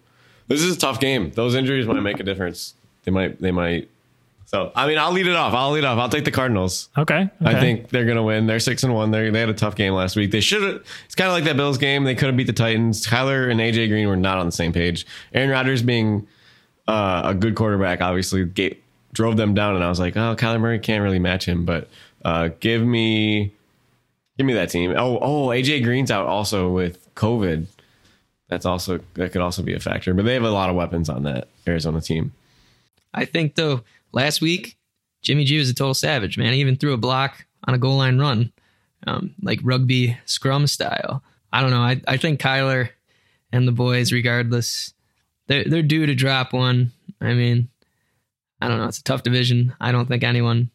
[0.47, 1.31] this is a tough game.
[1.31, 2.73] Those injuries might make a difference.
[3.03, 3.41] They might.
[3.41, 3.89] They might.
[4.45, 5.53] So I mean, I'll lead it off.
[5.53, 5.97] I'll lead off.
[5.97, 6.89] I'll take the Cardinals.
[6.97, 7.29] Okay.
[7.39, 8.47] I think they're going to win.
[8.47, 9.11] They're six and one.
[9.11, 10.31] They they had a tough game last week.
[10.31, 10.83] They should have.
[11.05, 12.03] It's kind of like that Bills game.
[12.03, 13.07] They could have beat the Titans.
[13.07, 15.05] Kyler and AJ Green were not on the same page.
[15.33, 16.27] Aaron Rodgers being
[16.87, 18.77] uh, a good quarterback, obviously ga-
[19.13, 19.75] drove them down.
[19.75, 21.63] And I was like, oh, Kyler Murray can't really match him.
[21.63, 21.87] But
[22.25, 23.53] uh, give me,
[24.37, 24.93] give me that team.
[24.97, 27.65] Oh, oh, AJ Green's out also with COVID.
[28.49, 30.13] That's also that could also be a factor.
[30.13, 32.33] But they have a lot of weapons on that Arizona team.
[33.13, 34.77] I think though, last week
[35.21, 36.53] Jimmy G was a total savage, man.
[36.53, 38.51] He even threw a block on a goal line run,
[39.07, 41.23] um, like rugby scrum style.
[41.53, 41.81] I don't know.
[41.81, 42.89] I, I think Kyler
[43.51, 44.93] and the boys, regardless,
[45.47, 46.91] they're they're due to drop one.
[47.19, 47.69] I mean,
[48.59, 48.85] I don't know.
[48.85, 49.73] It's a tough division.
[49.79, 50.71] I don't think anyone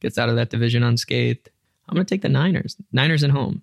[0.00, 1.50] gets out of that division unscathed.
[1.88, 2.76] I'm gonna take the Niners.
[2.92, 3.62] Niners at home.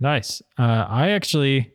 [0.00, 0.42] Nice.
[0.58, 1.72] Uh, I actually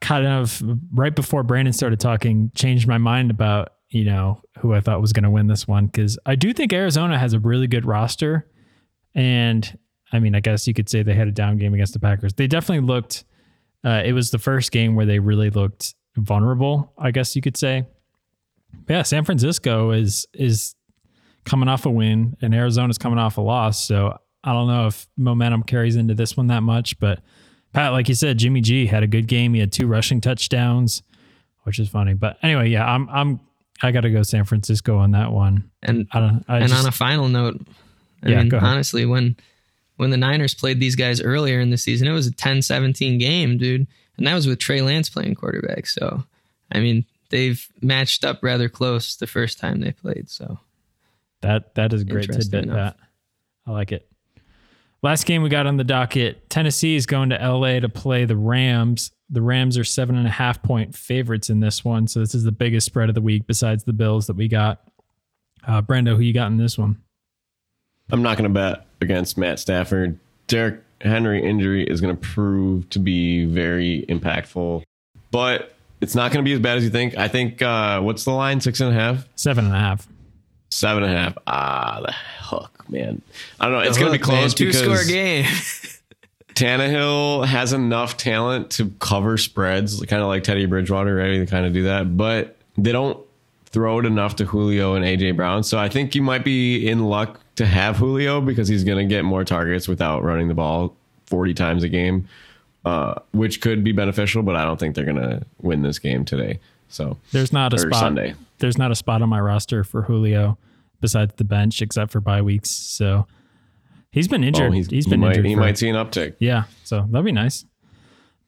[0.00, 4.80] kind of right before Brandon started talking, changed my mind about you know who I
[4.80, 7.66] thought was going to win this one because I do think Arizona has a really
[7.66, 8.46] good roster,
[9.14, 9.78] and
[10.12, 12.34] I mean I guess you could say they had a down game against the Packers.
[12.34, 13.24] They definitely looked.
[13.84, 16.92] Uh, it was the first game where they really looked vulnerable.
[16.98, 17.86] I guess you could say.
[18.86, 20.74] But yeah, San Francisco is is
[21.44, 23.82] coming off a win, and Arizona's coming off a loss.
[23.82, 27.20] So I don't know if momentum carries into this one that much, but
[27.74, 29.52] Pat, like you said, Jimmy G had a good game.
[29.52, 31.02] He had two rushing touchdowns,
[31.64, 32.14] which is funny.
[32.14, 33.40] But anyway, yeah, I'm I'm
[33.82, 35.70] I got to go San Francisco on that one.
[35.82, 36.44] And I don't.
[36.48, 37.60] I and just, on a final note,
[38.24, 39.36] I Yeah, mean, honestly, when
[39.96, 43.58] when the Niners played these guys earlier in the season, it was a 10-17 game,
[43.58, 43.86] dude.
[44.16, 45.86] And that was with Trey Lance playing quarterback.
[45.88, 46.24] So,
[46.72, 50.30] I mean, they've matched up rather close the first time they played.
[50.30, 50.58] So,
[51.42, 52.64] that that is great tidbit.
[52.64, 52.96] enough.
[52.96, 53.06] Pat,
[53.66, 54.08] I like it.
[55.02, 58.36] Last game we got on the docket: Tennessee is going to LA to play the
[58.36, 59.12] Rams.
[59.30, 62.08] The Rams are seven and a half point favorites in this one.
[62.08, 64.80] So this is the biggest spread of the week besides the Bills that we got.
[65.66, 67.00] Uh, Brendo, who you got in this one?
[68.10, 70.18] I'm not going to bet against Matt Stafford.
[70.46, 74.82] Derrick Henry injury is going to prove to be very impactful,
[75.30, 77.16] but it's not going to be as bad as you think.
[77.16, 78.60] I think uh, what's the line?
[78.60, 80.08] Six and a half, Seven and a half.
[80.70, 81.38] Seven and a half.
[81.46, 83.22] Ah, the hook, man.
[83.60, 83.80] I don't know.
[83.80, 85.44] It's going to be close Two score game.
[86.54, 91.38] Tannehill has enough talent to cover spreads, kind of like Teddy Bridgewater, right?
[91.38, 93.24] They kind of do that, but they don't
[93.66, 95.62] throw it enough to Julio and AJ Brown.
[95.62, 99.04] So I think you might be in luck to have Julio because he's going to
[99.04, 102.26] get more targets without running the ball 40 times a game,
[102.84, 106.24] uh, which could be beneficial, but I don't think they're going to win this game
[106.24, 106.58] today.
[106.88, 107.94] So There's not a spot.
[107.94, 108.34] Sunday.
[108.58, 110.58] There's not a spot on my roster for Julio
[111.00, 112.70] besides the bench, except for bye weeks.
[112.70, 113.26] So
[114.10, 114.70] he's been oh, injured.
[114.70, 115.46] oh, he's he's, been he might, injured.
[115.46, 116.36] he for- might see an uptick.
[116.38, 117.64] Yeah, so that'd be nice.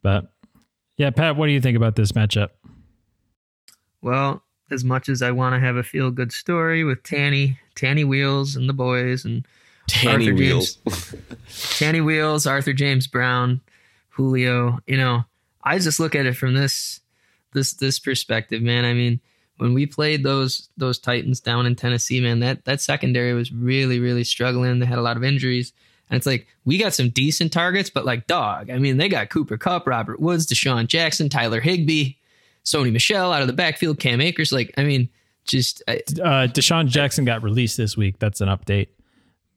[0.03, 0.31] But
[0.96, 2.50] yeah, Pat, what do you think about this matchup?
[4.03, 8.05] Well, as much as I want to have a feel good story with Tanny, Tanny
[8.05, 9.46] Wheels and the boys and
[9.88, 10.79] Tanny Arthur wheels.
[11.79, 13.61] Tanny Wheels, Arthur James Brown,
[14.11, 15.24] Julio, you know,
[15.62, 17.00] I just look at it from this
[17.52, 18.84] this this perspective, man.
[18.84, 19.20] I mean,
[19.58, 23.98] when we played those those Titans down in Tennessee, man, that that secondary was really
[24.00, 24.78] really struggling.
[24.78, 25.72] They had a lot of injuries.
[26.08, 29.30] And it's like we got some decent targets, but like dog, I mean, they got
[29.30, 32.14] Cooper Kupp, Robert Woods, DeSean Jackson, Tyler Higbee,
[32.64, 34.50] Sony Michel out of the backfield, Cam Akers.
[34.50, 35.08] Like, I mean,
[35.46, 38.18] just I, Uh, DeSean Jackson got released this week.
[38.18, 38.88] That's an update.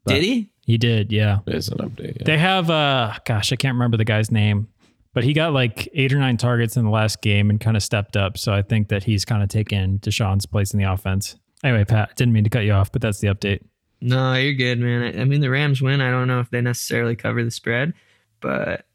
[0.05, 0.51] did he?
[0.65, 1.39] He did, yeah.
[1.47, 2.17] It's an update.
[2.17, 2.23] yeah.
[2.25, 4.67] They have, uh, gosh, I can't remember the guy's name,
[5.13, 7.83] but he got like eight or nine targets in the last game and kind of
[7.83, 8.37] stepped up.
[8.37, 11.35] So I think that he's kind of taken DeSean's place in the offense.
[11.63, 13.61] Anyway, Pat, didn't mean to cut you off, but that's the update.
[14.01, 15.17] No, you're good, man.
[15.17, 16.01] I, mean, the Rams win.
[16.01, 17.93] I don't know if they necessarily cover the spread,
[18.41, 18.85] but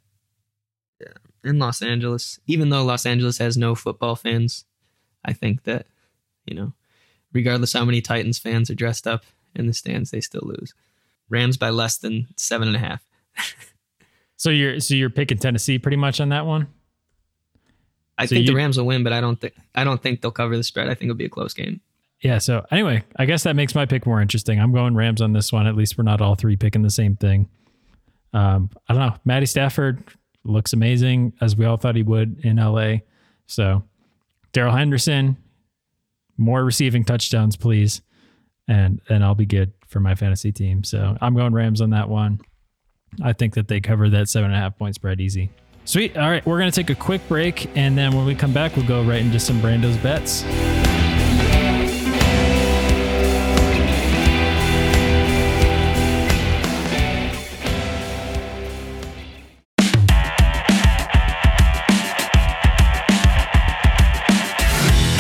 [1.01, 4.67] yeah, in Los Angeles, even though Los Angeles has no football fans,
[5.25, 5.87] I think that
[6.49, 6.73] you know,
[7.33, 10.75] regardless how many Titans fans are dressed up in the stands, they still lose.
[11.29, 13.05] Rams by less than seven and a half.
[14.39, 16.69] So you're so you're picking Tennessee pretty much on that one.
[18.17, 20.21] I So think you- the Rams will win, but I don't think I don't think
[20.23, 20.87] they'll cover the spread.
[20.89, 21.81] I think it'll be a close game.
[22.23, 22.39] Yeah.
[22.39, 24.59] So anyway, I guess that makes my pick more interesting.
[24.59, 25.67] I'm going Rams on this one.
[25.67, 27.49] At least we're not all three picking the same thing.
[28.33, 29.15] Um, I don't know.
[29.25, 30.03] Matty Stafford
[30.45, 32.99] looks amazing as we all thought he would in LA.
[33.47, 33.85] So
[34.53, 35.37] Darrell Henderson,
[36.37, 38.03] more receiving touchdowns, please.
[38.67, 40.85] And and I'll be good for my fantasy team.
[40.85, 42.41] So I'm going Rams on that one.
[43.23, 45.51] I think that they cover that seven and a half point spread easy.
[45.85, 46.17] Sweet.
[46.17, 48.87] All right, we're gonna take a quick break, and then when we come back, we'll
[48.87, 50.43] go right into some Brando's bets.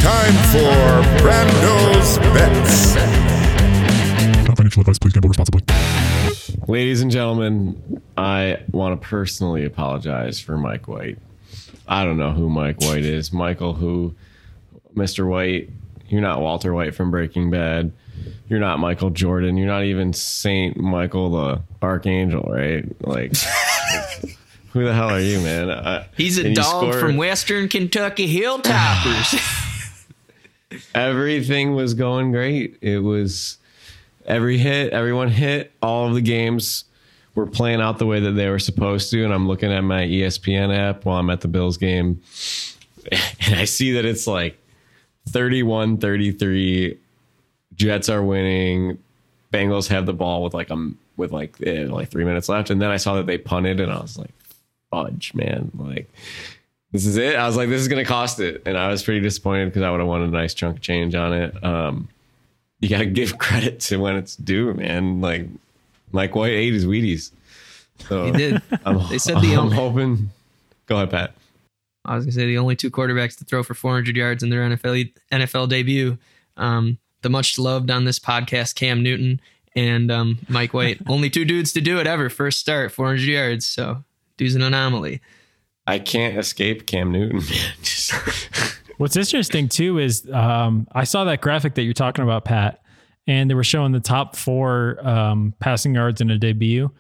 [0.03, 2.95] Time for Brando's Bets.
[4.47, 4.99] Not financial advice.
[4.99, 5.63] Please gamble responsibly.
[6.69, 11.17] Ladies and gentlemen, I want to personally apologize for Mike White.
[11.89, 13.33] I don't know who Mike White is.
[13.33, 14.15] Michael, who?
[14.95, 15.27] Mr.
[15.27, 15.71] White.
[16.09, 17.91] You're not Walter White from Breaking Bad.
[18.51, 19.57] You're not Michael Jordan.
[19.57, 22.85] You're not even Saint Michael the Archangel, right?
[23.01, 23.33] Like,
[24.75, 25.71] who the hell are you, man?
[25.71, 30.05] I, He's a dog scored- from Western Kentucky Hilltoppers.
[30.95, 32.77] everything was going great.
[32.83, 33.57] It was
[34.29, 35.73] every hit, everyone hit.
[35.83, 36.85] All of the games
[37.35, 39.25] were playing out the way that they were supposed to.
[39.25, 42.23] And I'm looking at my ESPN app while I'm at the Bills game.
[43.11, 44.59] And I see that it's like
[45.31, 46.99] 31 33.
[47.75, 48.99] Jets are winning.
[49.51, 52.83] Bengals have the ball with like um with like eh, like three minutes left, and
[52.83, 54.33] then I saw that they punted, and I was like,
[54.91, 56.11] "Fudge, man!" Like
[56.93, 57.37] this is it.
[57.37, 59.91] I was like, this is gonna cost it, and I was pretty disappointed because I
[59.91, 61.65] would have wanted a nice chunk of change on it.
[61.65, 62.09] Um,
[62.81, 65.21] you gotta give credit to when it's due, man.
[65.21, 65.47] Like
[66.13, 67.31] Mike White ate his Wheaties.
[68.09, 68.63] So he did.
[68.85, 70.31] I'm, They said the I'm only- hoping.
[70.87, 71.35] Go ahead, Pat.
[72.05, 74.61] I was gonna say the only two quarterbacks to throw for 400 yards in their
[74.69, 76.17] NFL NFL debut.
[76.57, 79.41] Um, the much loved on this podcast, Cam Newton
[79.77, 81.01] and um, Mike White.
[81.07, 82.31] only two dudes to do it ever.
[82.31, 83.67] First start, 400 yards.
[83.67, 84.05] So
[84.37, 85.21] dude's an anomaly.
[85.87, 87.41] I can't escape Cam Newton.
[88.99, 92.83] What's interesting too is um, I saw that graphic that you're talking about, Pat,
[93.27, 96.91] and they were showing the top four um, passing yards in a debut.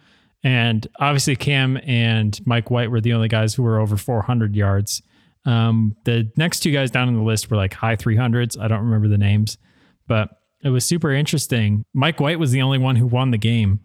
[0.44, 5.02] And obviously, Cam and Mike White were the only guys who were over 400 yards.
[5.44, 8.60] Um, the next two guys down on the list were like high 300s.
[8.60, 9.58] I don't remember the names,
[10.06, 10.28] but
[10.62, 11.84] it was super interesting.
[11.94, 13.80] Mike White was the only one who won the game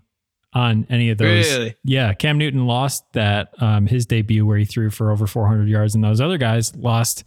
[0.54, 1.52] on any of those.
[1.52, 1.76] Really?
[1.84, 5.96] Yeah, Cam Newton lost that um, his debut where he threw for over 400 yards,
[5.96, 7.24] and those other guys lost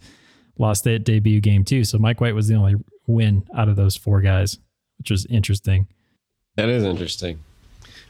[0.59, 1.83] lost that debut game too.
[1.83, 4.57] So Mike White was the only win out of those four guys,
[4.97, 5.87] which was interesting.
[6.55, 7.39] That is interesting.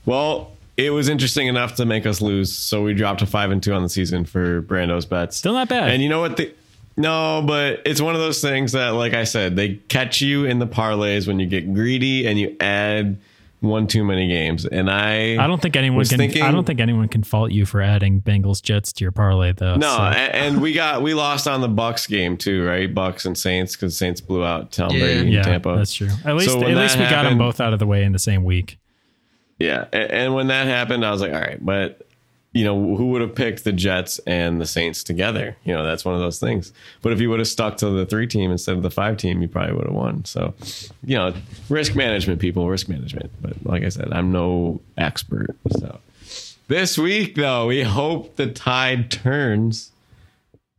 [0.05, 3.61] Well, it was interesting enough to make us lose, so we dropped to five and
[3.61, 5.35] two on the season for Brando's bets.
[5.35, 5.89] Still not bad.
[5.89, 6.37] And you know what?
[6.37, 6.53] The,
[6.95, 10.59] no, but it's one of those things that, like I said, they catch you in
[10.59, 13.19] the parlays when you get greedy and you add
[13.59, 14.65] one too many games.
[14.65, 16.17] And I, I don't think anyone can.
[16.19, 19.53] thinking- I don't think anyone can fault you for adding Bengals Jets to your parlay
[19.53, 19.75] though.
[19.75, 22.93] no, so- a- and we got we lost on the Bucs game too, right?
[22.93, 24.99] Bucs and Saints because Saints blew out Tom Yeah.
[24.99, 25.75] Brady in yeah, Tampa.
[25.75, 26.09] that's true.
[26.23, 28.11] At least, So at least we that got them both out of the way in
[28.11, 28.77] the same week.
[29.59, 32.06] Yeah, a- and when that happened, I was like, all right, but
[32.53, 35.55] you know, who would have picked the Jets and the Saints together?
[35.63, 36.73] You know, that's one of those things.
[37.01, 39.41] But if you would have stuck to the three team instead of the five team,
[39.41, 40.25] you probably would have won.
[40.25, 40.53] So,
[41.03, 41.33] you know,
[41.69, 43.31] risk management, people, risk management.
[43.41, 45.55] But like I said, I'm no expert.
[45.77, 45.99] So
[46.67, 49.91] this week, though, we hope the tide turns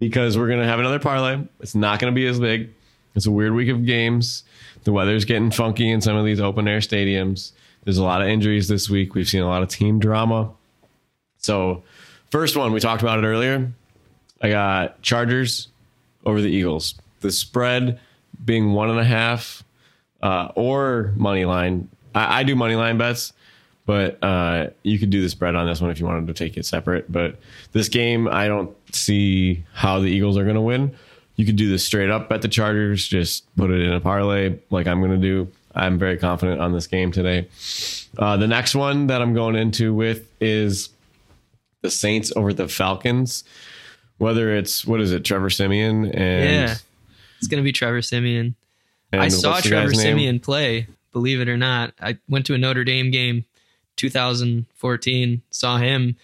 [0.00, 1.38] because we're gonna have another parlay.
[1.61, 2.70] It's not gonna be as big.
[3.14, 4.42] It's a weird week of games.
[4.85, 7.52] The weather's getting funky in some of these open air stadiums.
[7.85, 9.14] There's a lot of injuries this week.
[9.14, 10.50] We've seen a lot of team drama.
[11.38, 11.83] So,
[12.31, 13.70] first one, we talked about it earlier.
[14.40, 15.68] I got Chargers
[16.24, 16.94] over the Eagles.
[17.20, 17.98] The spread
[18.44, 19.64] being one and a half
[20.22, 21.88] uh, or money line.
[22.14, 23.33] I, I do money line bets,
[23.87, 26.57] but uh, you could do the spread on this one if you wanted to take
[26.57, 27.11] it separate.
[27.11, 27.37] But
[27.72, 30.94] this game, I don't see how the Eagles are going to win.
[31.37, 34.59] You could do this straight up bet the Chargers, just put it in a parlay
[34.70, 35.48] like I'm going to do.
[35.74, 37.46] I'm very confident on this game today.
[38.18, 40.88] Uh, the next one that I'm going into with is
[41.82, 43.44] the Saints over the Falcons.
[44.18, 46.76] Whether it's what is it, Trevor Siemian and Yeah.
[47.38, 48.56] It's gonna be Trevor Siemian.
[49.12, 49.94] I saw Trevor?
[49.94, 51.94] Siemian play, believe it or not.
[52.00, 53.44] I went to a Notre Dame game
[53.96, 56.16] 2014, saw him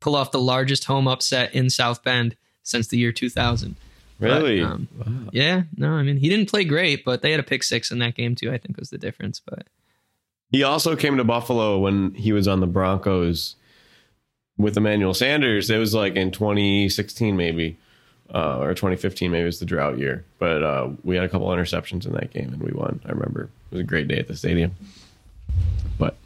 [0.00, 3.76] pull off the largest home upset in South Bend since the year 2000.
[4.20, 4.60] But, Really?
[4.62, 4.88] um,
[5.32, 7.98] Yeah, no, I mean, he didn't play great, but they had a pick six in
[8.00, 9.40] that game too, I think was the difference.
[9.40, 9.66] But
[10.50, 13.56] He also came to Buffalo when he was on the Broncos
[14.58, 15.70] with Emmanuel Sanders.
[15.70, 17.76] It was like in 2016, maybe,
[18.34, 20.24] uh, or 2015, maybe it was the drought year.
[20.38, 23.00] But uh, we had a couple interceptions in that game and we won.
[23.04, 24.74] I remember it was a great day at the stadium.
[25.98, 26.16] But,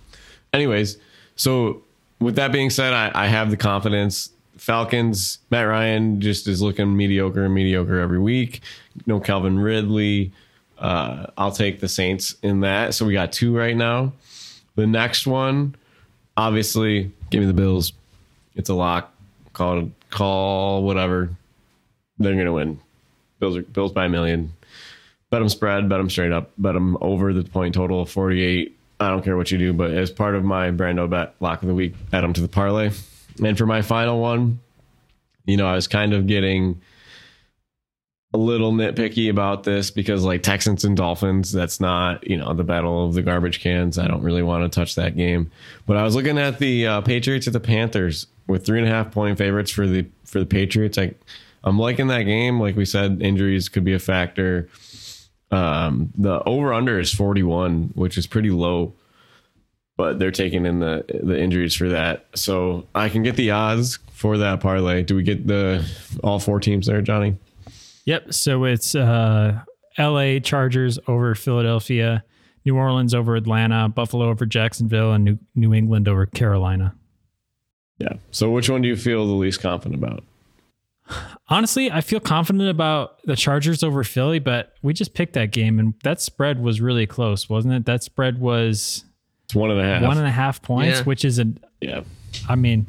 [0.53, 0.99] anyways,
[1.37, 1.83] so
[2.21, 4.31] with that being said, I, I have the confidence.
[4.57, 8.63] Falcons, Matt Ryan just is looking mediocre and mediocre every week.
[9.07, 10.33] No Calvin Ridley.
[10.79, 12.95] Uh, I'll take the Saints in that.
[12.95, 14.13] So we got two right now.
[14.75, 15.75] The next one,
[16.37, 17.93] obviously, give me the Bills.
[18.57, 19.15] It's a lock.
[19.53, 21.31] Call call whatever.
[22.19, 22.81] They're gonna win.
[23.39, 24.53] Bills are, Bills by a million.
[25.31, 25.89] Bet them spread.
[25.89, 26.51] Bet them straight up.
[26.59, 28.77] Bet them over the point total of forty eight.
[28.99, 31.69] I don't care what you do, but as part of my Brando bet lock of
[31.69, 32.91] the week, add them to the parlay.
[33.45, 34.59] And for my final one,
[35.45, 36.81] you know, I was kind of getting
[38.33, 42.65] a little nitpicky about this because like Texans and Dolphins, that's not, you know, the
[42.65, 43.99] battle of the garbage cans.
[43.99, 45.51] I don't really want to touch that game.
[45.87, 48.91] But I was looking at the uh, Patriots at the Panthers with three and a
[48.91, 50.99] half point favorites for the for the Patriots.
[50.99, 51.15] I
[51.65, 52.61] I'm liking that game.
[52.61, 54.69] Like we said, injuries could be a factor.
[55.51, 58.95] Um, the over under is 41, which is pretty low.
[59.97, 63.99] But they're taking in the the injuries for that, so I can get the odds
[64.13, 65.03] for that parlay.
[65.03, 65.89] Do we get the
[66.23, 67.37] all four teams there, Johnny?
[68.05, 68.35] Yep.
[68.35, 69.61] So it's uh,
[69.97, 70.39] L.A.
[70.41, 72.23] Chargers over Philadelphia,
[72.67, 76.95] New Orleans over Atlanta, Buffalo over Jacksonville, and New New England over Carolina.
[77.99, 78.15] Yeah.
[78.31, 80.23] So which one do you feel the least confident about?
[81.49, 85.79] Honestly, I feel confident about the Chargers over Philly, but we just picked that game,
[85.79, 87.87] and that spread was really close, wasn't it?
[87.87, 89.05] That spread was
[89.45, 90.03] It's one and a half.
[90.03, 91.05] one and a half points, Yeah.
[91.05, 91.47] which is a
[91.81, 92.03] yeah.
[92.49, 92.89] I mean,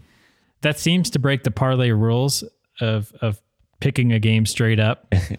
[0.61, 2.43] that seems to break the parlay rules
[2.81, 3.39] of of
[3.79, 5.13] picking a game straight up.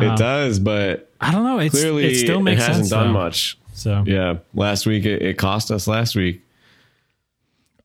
[0.00, 1.58] It Um, does, but I don't know.
[1.58, 2.90] It's, clearly it still makes hasn't sense.
[2.90, 3.12] done though.
[3.18, 3.58] much.
[3.72, 4.36] So Yeah.
[4.54, 6.40] Last week it, it cost us last week.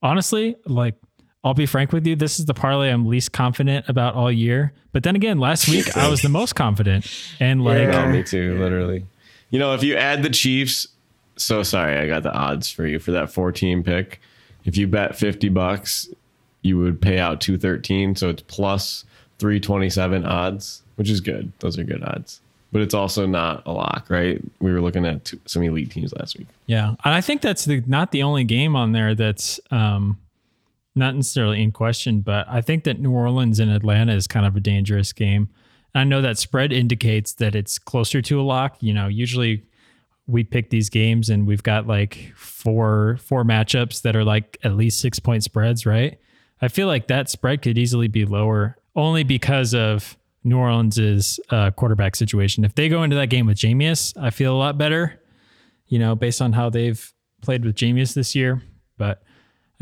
[0.03, 0.93] honestly, like
[1.43, 4.71] I'll be frank with you, this is the parlay I'm least confident about all year.
[4.93, 7.06] But then again, last week I was the most confident,
[7.39, 9.06] and like No, me too, literally.
[9.49, 10.88] You know, if you add the Chiefs,
[11.36, 14.22] so sorry, I got the odds for you for that 14 pick.
[14.65, 16.09] If you bet 50 bucks,
[16.61, 18.15] you would pay out 213.
[18.15, 19.03] So it's plus
[19.39, 21.51] 327 odds, which is good.
[21.59, 22.39] Those are good odds.
[22.72, 24.41] But it's also not a lock, right?
[24.59, 26.47] We were looking at two, some elite teams last week.
[26.65, 30.17] Yeah, and I think that's the, not the only game on there that's um,
[30.95, 34.55] not necessarily in question, but I think that New Orleans and Atlanta is kind of
[34.55, 35.49] a dangerous game.
[35.95, 38.77] I know that spread indicates that it's closer to a lock.
[38.81, 39.65] You know, usually
[40.27, 44.75] we pick these games and we've got like four four matchups that are like at
[44.75, 46.17] least six point spreads, right?
[46.61, 51.71] I feel like that spread could easily be lower only because of New Orleans' uh,
[51.71, 52.63] quarterback situation.
[52.63, 55.21] If they go into that game with Jameis, I feel a lot better,
[55.87, 58.61] you know, based on how they've played with Jameis this year.
[58.97, 59.23] But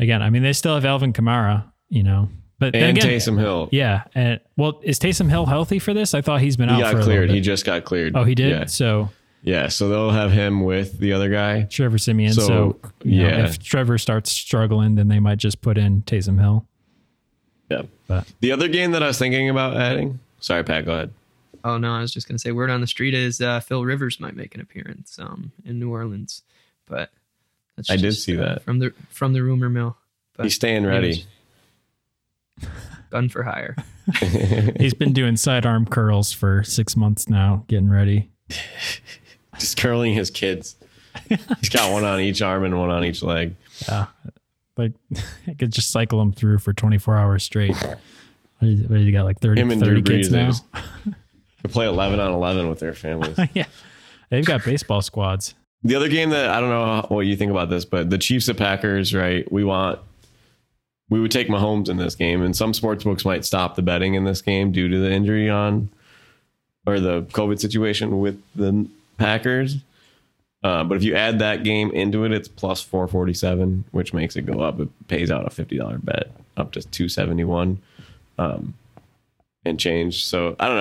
[0.02, 2.28] again, I mean, they still have Alvin Kamara, you know.
[2.58, 3.68] But then And again, Taysom Hill.
[3.72, 6.14] yeah, and well, is Taysom Hill healthy for this?
[6.14, 7.28] I thought he's been He out got for a cleared.
[7.28, 7.34] bit.
[7.34, 8.16] He just got cleared.
[8.16, 8.50] oh, he did.
[8.50, 8.64] Yeah.
[8.66, 9.08] So
[9.42, 9.66] Yeah.
[9.68, 11.62] So they'll have him with the other guy.
[11.64, 12.32] Trevor Siemian.
[12.34, 13.44] So, So, you know, yeah.
[13.46, 16.64] if Trevor starts struggling, then they might just put in Taysom Hill.
[17.68, 17.82] Yeah.
[18.06, 20.20] But The other game that I was thinking about adding.
[20.40, 20.84] Sorry, Pat.
[20.84, 21.10] Go ahead.
[21.64, 24.18] Oh no, I was just gonna say word on the street is uh, Phil Rivers
[24.20, 26.42] might make an appearance um, in New Orleans,
[26.86, 27.10] but
[27.76, 28.62] that's I did see uh, that.
[28.64, 29.96] from the from the rumor mill.
[30.36, 31.24] But He's staying ready.
[33.10, 33.76] gun for hire.
[34.78, 38.30] he's been doing sidearm curls for six months now, getting ready.
[39.58, 40.76] Just curling his kids.
[41.28, 43.54] He's got one on each arm and one on each leg.
[43.86, 44.06] Yeah,
[44.78, 44.92] like
[45.46, 47.76] I could just cycle them through for 24 hours straight.
[47.76, 47.98] What
[48.62, 49.24] do you, you got?
[49.24, 50.38] Like 30, Him and 30 Drew kids now?
[50.38, 50.64] they just-
[51.62, 53.38] They play 11 on 11 with their families.
[53.52, 53.66] yeah.
[54.30, 55.54] They've got baseball squads.
[55.84, 58.48] The other game that I don't know what you think about this, but the Chiefs
[58.48, 59.50] at Packers, right?
[59.50, 59.98] We want
[61.10, 64.14] we would take Mahomes in this game, and some sports books might stop the betting
[64.14, 65.90] in this game due to the injury on
[66.86, 68.86] or the COVID situation with the
[69.18, 69.76] Packers.
[70.62, 74.14] Uh, but if you add that game into it, it's plus four forty seven, which
[74.14, 74.78] makes it go up.
[74.78, 77.82] It pays out a fifty dollar bet up to two seventy one,
[78.38, 78.74] um,
[79.64, 80.24] and change.
[80.24, 80.76] So I don't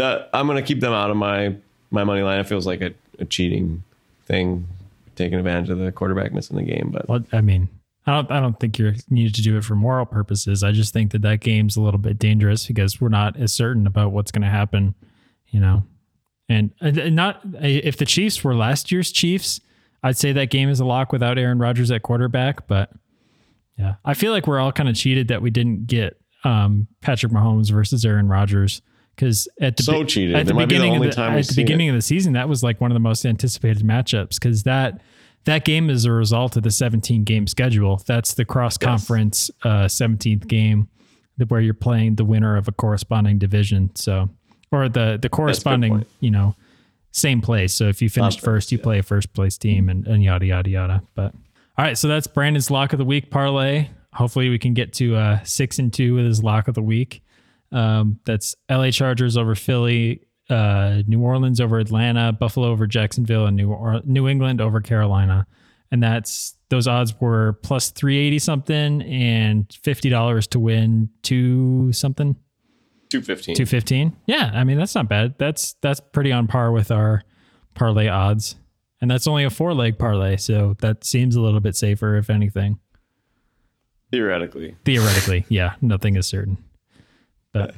[0.00, 0.26] know.
[0.32, 1.54] I'm gonna keep them out of my
[1.90, 2.40] my money line.
[2.40, 3.82] It feels like a, a cheating
[4.28, 4.68] thing,
[5.16, 6.90] taking advantage of the quarterback missing the game.
[6.92, 7.68] But Well, I mean,
[8.06, 10.62] I don't, I don't think you need to do it for moral purposes.
[10.62, 13.86] I just think that that game's a little bit dangerous because we're not as certain
[13.86, 14.94] about what's going to happen,
[15.48, 15.82] you know.
[16.48, 19.60] And, and not if the Chiefs were last year's Chiefs,
[20.02, 22.66] I'd say that game is a lock without Aaron Rodgers at quarterback.
[22.66, 22.90] But
[23.76, 27.32] yeah, I feel like we're all kind of cheated that we didn't get um, Patrick
[27.32, 28.80] Mahomes versus Aaron Rodgers
[29.18, 30.36] because at the So be- cheated.
[30.36, 31.90] At the It might be the beginning of the, at the beginning it.
[31.90, 35.00] of the season, that was like one of the most anticipated matchups because that
[35.44, 38.02] that game is a result of the 17 game schedule.
[38.06, 40.88] That's the cross conference uh, 17th game
[41.48, 43.94] where you're playing the winner of a corresponding division.
[43.94, 44.28] So,
[44.70, 46.54] or the the corresponding, you know,
[47.12, 47.74] same place.
[47.74, 50.70] So if you finished first, you play a first place team and, and yada yada
[50.70, 51.02] yada.
[51.14, 51.34] But
[51.76, 53.88] all right, so that's Brandon's lock of the week parlay.
[54.14, 57.22] Hopefully, we can get to uh, six and two with his lock of the week.
[57.72, 63.56] Um, that's LA Chargers over Philly, uh, New Orleans over Atlanta, Buffalo over Jacksonville, and
[63.56, 65.46] New or- New England over Carolina.
[65.90, 71.92] And that's those odds were plus three eighty something and fifty dollars to win two
[71.92, 72.36] something.
[73.08, 73.54] two fifteen.
[73.54, 75.34] 215 yeah i mean that's not bad.
[75.38, 77.22] That's that's pretty on par with our
[77.74, 78.56] parlay odds.
[79.00, 82.28] And that's only a four leg parlay so that seems a little bit safer if
[82.28, 82.78] anything.
[84.12, 85.74] Theoretically, theoretically yeah.
[85.80, 86.58] Nothing is certain
[87.52, 87.74] but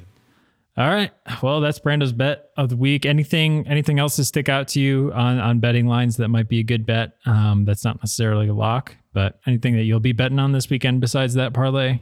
[0.77, 1.11] all right
[1.43, 5.13] well that's brando's bet of the week anything anything else to stick out to you
[5.13, 8.55] on on betting lines that might be a good bet um that's not necessarily a
[8.55, 11.99] lock but anything that you'll be betting on this weekend besides that parlay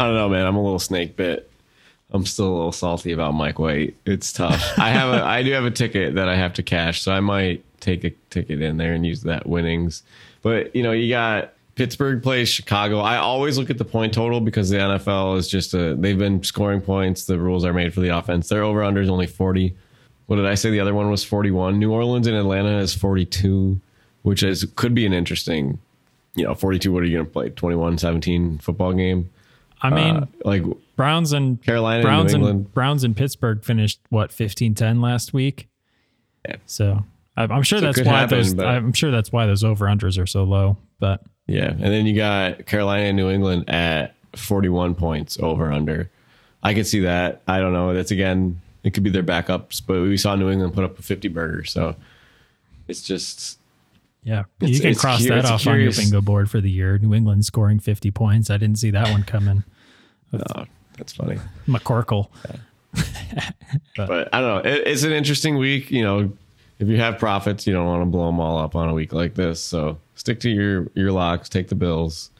[0.00, 0.46] I don't know, man.
[0.46, 1.50] I'm a little snake bit.
[2.10, 3.96] I'm still a little salty about Mike White.
[4.06, 4.78] It's tough.
[4.78, 7.20] I have a, I do have a ticket that I have to cash, so I
[7.20, 10.02] might take a ticket in there and use that winnings.
[10.40, 12.98] But you know, you got Pittsburgh plays Chicago.
[12.98, 15.94] I always look at the point total because the NFL is just a.
[15.94, 17.24] They've been scoring points.
[17.24, 18.50] The rules are made for the offense.
[18.50, 19.74] Their over under is only 40.
[20.26, 20.68] What did I say?
[20.68, 21.78] The other one was 41.
[21.78, 23.80] New Orleans and Atlanta is 42,
[24.20, 25.78] which is could be an interesting.
[26.34, 26.92] You know, 42.
[26.92, 27.48] What are you going to play?
[27.48, 29.30] 21, 17 football game.
[29.80, 30.64] i mean Uh, like
[30.96, 35.66] Browns and Carolina Browns New and Browns and Pittsburgh finished what 15-10 last week.
[36.46, 36.56] Yeah.
[36.66, 37.06] So
[37.38, 38.58] I'm I'm sure So that's why happen, those.
[38.58, 40.76] I'm sure that's why those over unders are so low.
[40.98, 46.08] But Yeah, and then you got Carolina and New England at 41 points over under.
[46.62, 47.42] I could see that.
[47.48, 47.92] I don't know.
[47.92, 51.02] That's again, it could be their backups, but we saw New England put up a
[51.02, 51.96] 50 burger, so
[52.86, 53.58] it's just
[54.22, 56.98] yeah, It's- you can cross that off on your bingo board for the year.
[56.98, 58.50] New England scoring 50 points.
[58.50, 59.64] I didn't see that one coming.
[60.32, 60.64] oh,
[60.98, 61.38] that's funny.
[61.66, 62.28] McCorkle.
[63.96, 64.70] But I don't know.
[64.70, 65.90] It, it's an interesting week.
[65.90, 66.32] You know,
[66.80, 69.12] if you have profits, you don't want to blow them all up on a week
[69.12, 69.62] like this.
[69.62, 71.48] So stick to your your locks.
[71.48, 72.30] Take the Bills.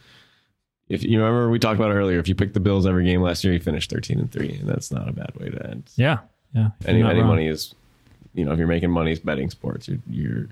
[0.89, 2.19] If you remember, we talked about earlier.
[2.19, 4.69] If you pick the Bills every game last year, you finished 13 and three, and
[4.69, 5.89] that's not a bad way to end.
[5.95, 6.19] Yeah,
[6.53, 6.71] yeah.
[6.87, 7.29] any any wrong.
[7.29, 7.75] money is
[8.35, 10.47] you know if you're making money betting sports you're you're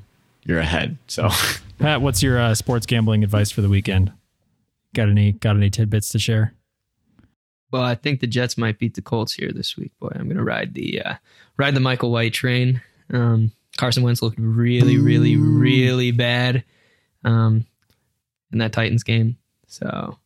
[0.45, 1.29] you're ahead so
[1.79, 4.13] Pat, what's your uh, sports gambling advice for the weekend?
[4.95, 6.55] Got any got any tidbits to share?
[7.71, 9.93] Well, I think the Jets might beat the Colts here this week.
[10.01, 11.15] Boy, I'm gonna ride the uh,
[11.57, 12.83] ride the Michael White train.
[13.13, 16.65] Um, Carson Wentz looked really, really, really bad
[17.25, 17.65] um,
[18.53, 19.39] in that Titans game.
[19.69, 20.19] So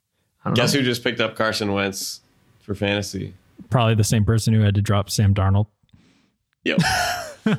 [0.44, 0.80] I don't Guess know.
[0.80, 2.22] who just picked up Carson Wentz
[2.62, 3.34] for fantasy?
[3.70, 5.66] Probably the same person who had to drop Sam Darnold.
[6.64, 6.80] Yep.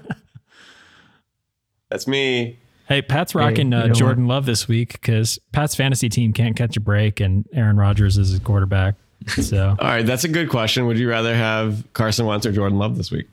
[1.90, 2.58] That's me.
[2.88, 6.76] Hey, Pat's rocking you uh, Jordan Love this week because Pat's fantasy team can't catch
[6.76, 8.96] a break, and Aaron Rodgers is his quarterback.
[9.28, 10.88] So All right, that's a good question.
[10.88, 13.28] Would you rather have Carson Wentz or Jordan Love this week?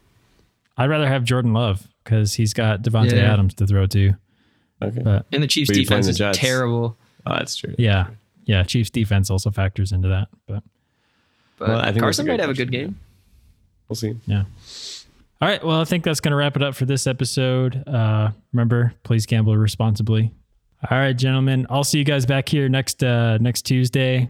[0.76, 3.32] I'd rather have Jordan Love because he's got Davante Yeah.
[3.32, 4.14] Adams to throw to.
[4.82, 5.00] Okay.
[5.02, 6.38] But and the Chiefs But you playing defense the is Jets.
[6.38, 6.96] terrible.
[7.26, 7.74] Oh, that's true.
[7.78, 8.08] yeah,
[8.46, 10.28] yeah, Chiefs defense also factors into that.
[10.46, 10.62] But
[11.58, 12.98] But Well, I think that's Carson might have a good game.
[13.88, 14.14] We'll see.
[14.26, 14.44] yeah.
[15.42, 15.62] All right.
[15.64, 17.82] Well, I think that's going to wrap it up for this episode.
[17.88, 20.32] Uh, remember, please gamble responsibly.
[20.90, 21.66] All right, gentlemen.
[21.70, 24.28] I'll see you guys back here next uh, next Tuesday,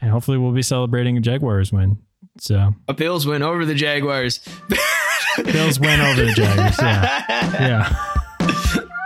[0.00, 1.98] and hopefully we'll be celebrating a Jaguars win.
[2.38, 4.40] So A Bills win over the Jaguars.
[5.44, 6.76] Bills went over the Jaguars.
[6.78, 7.24] Yeah,
[8.40, 8.96] yeah.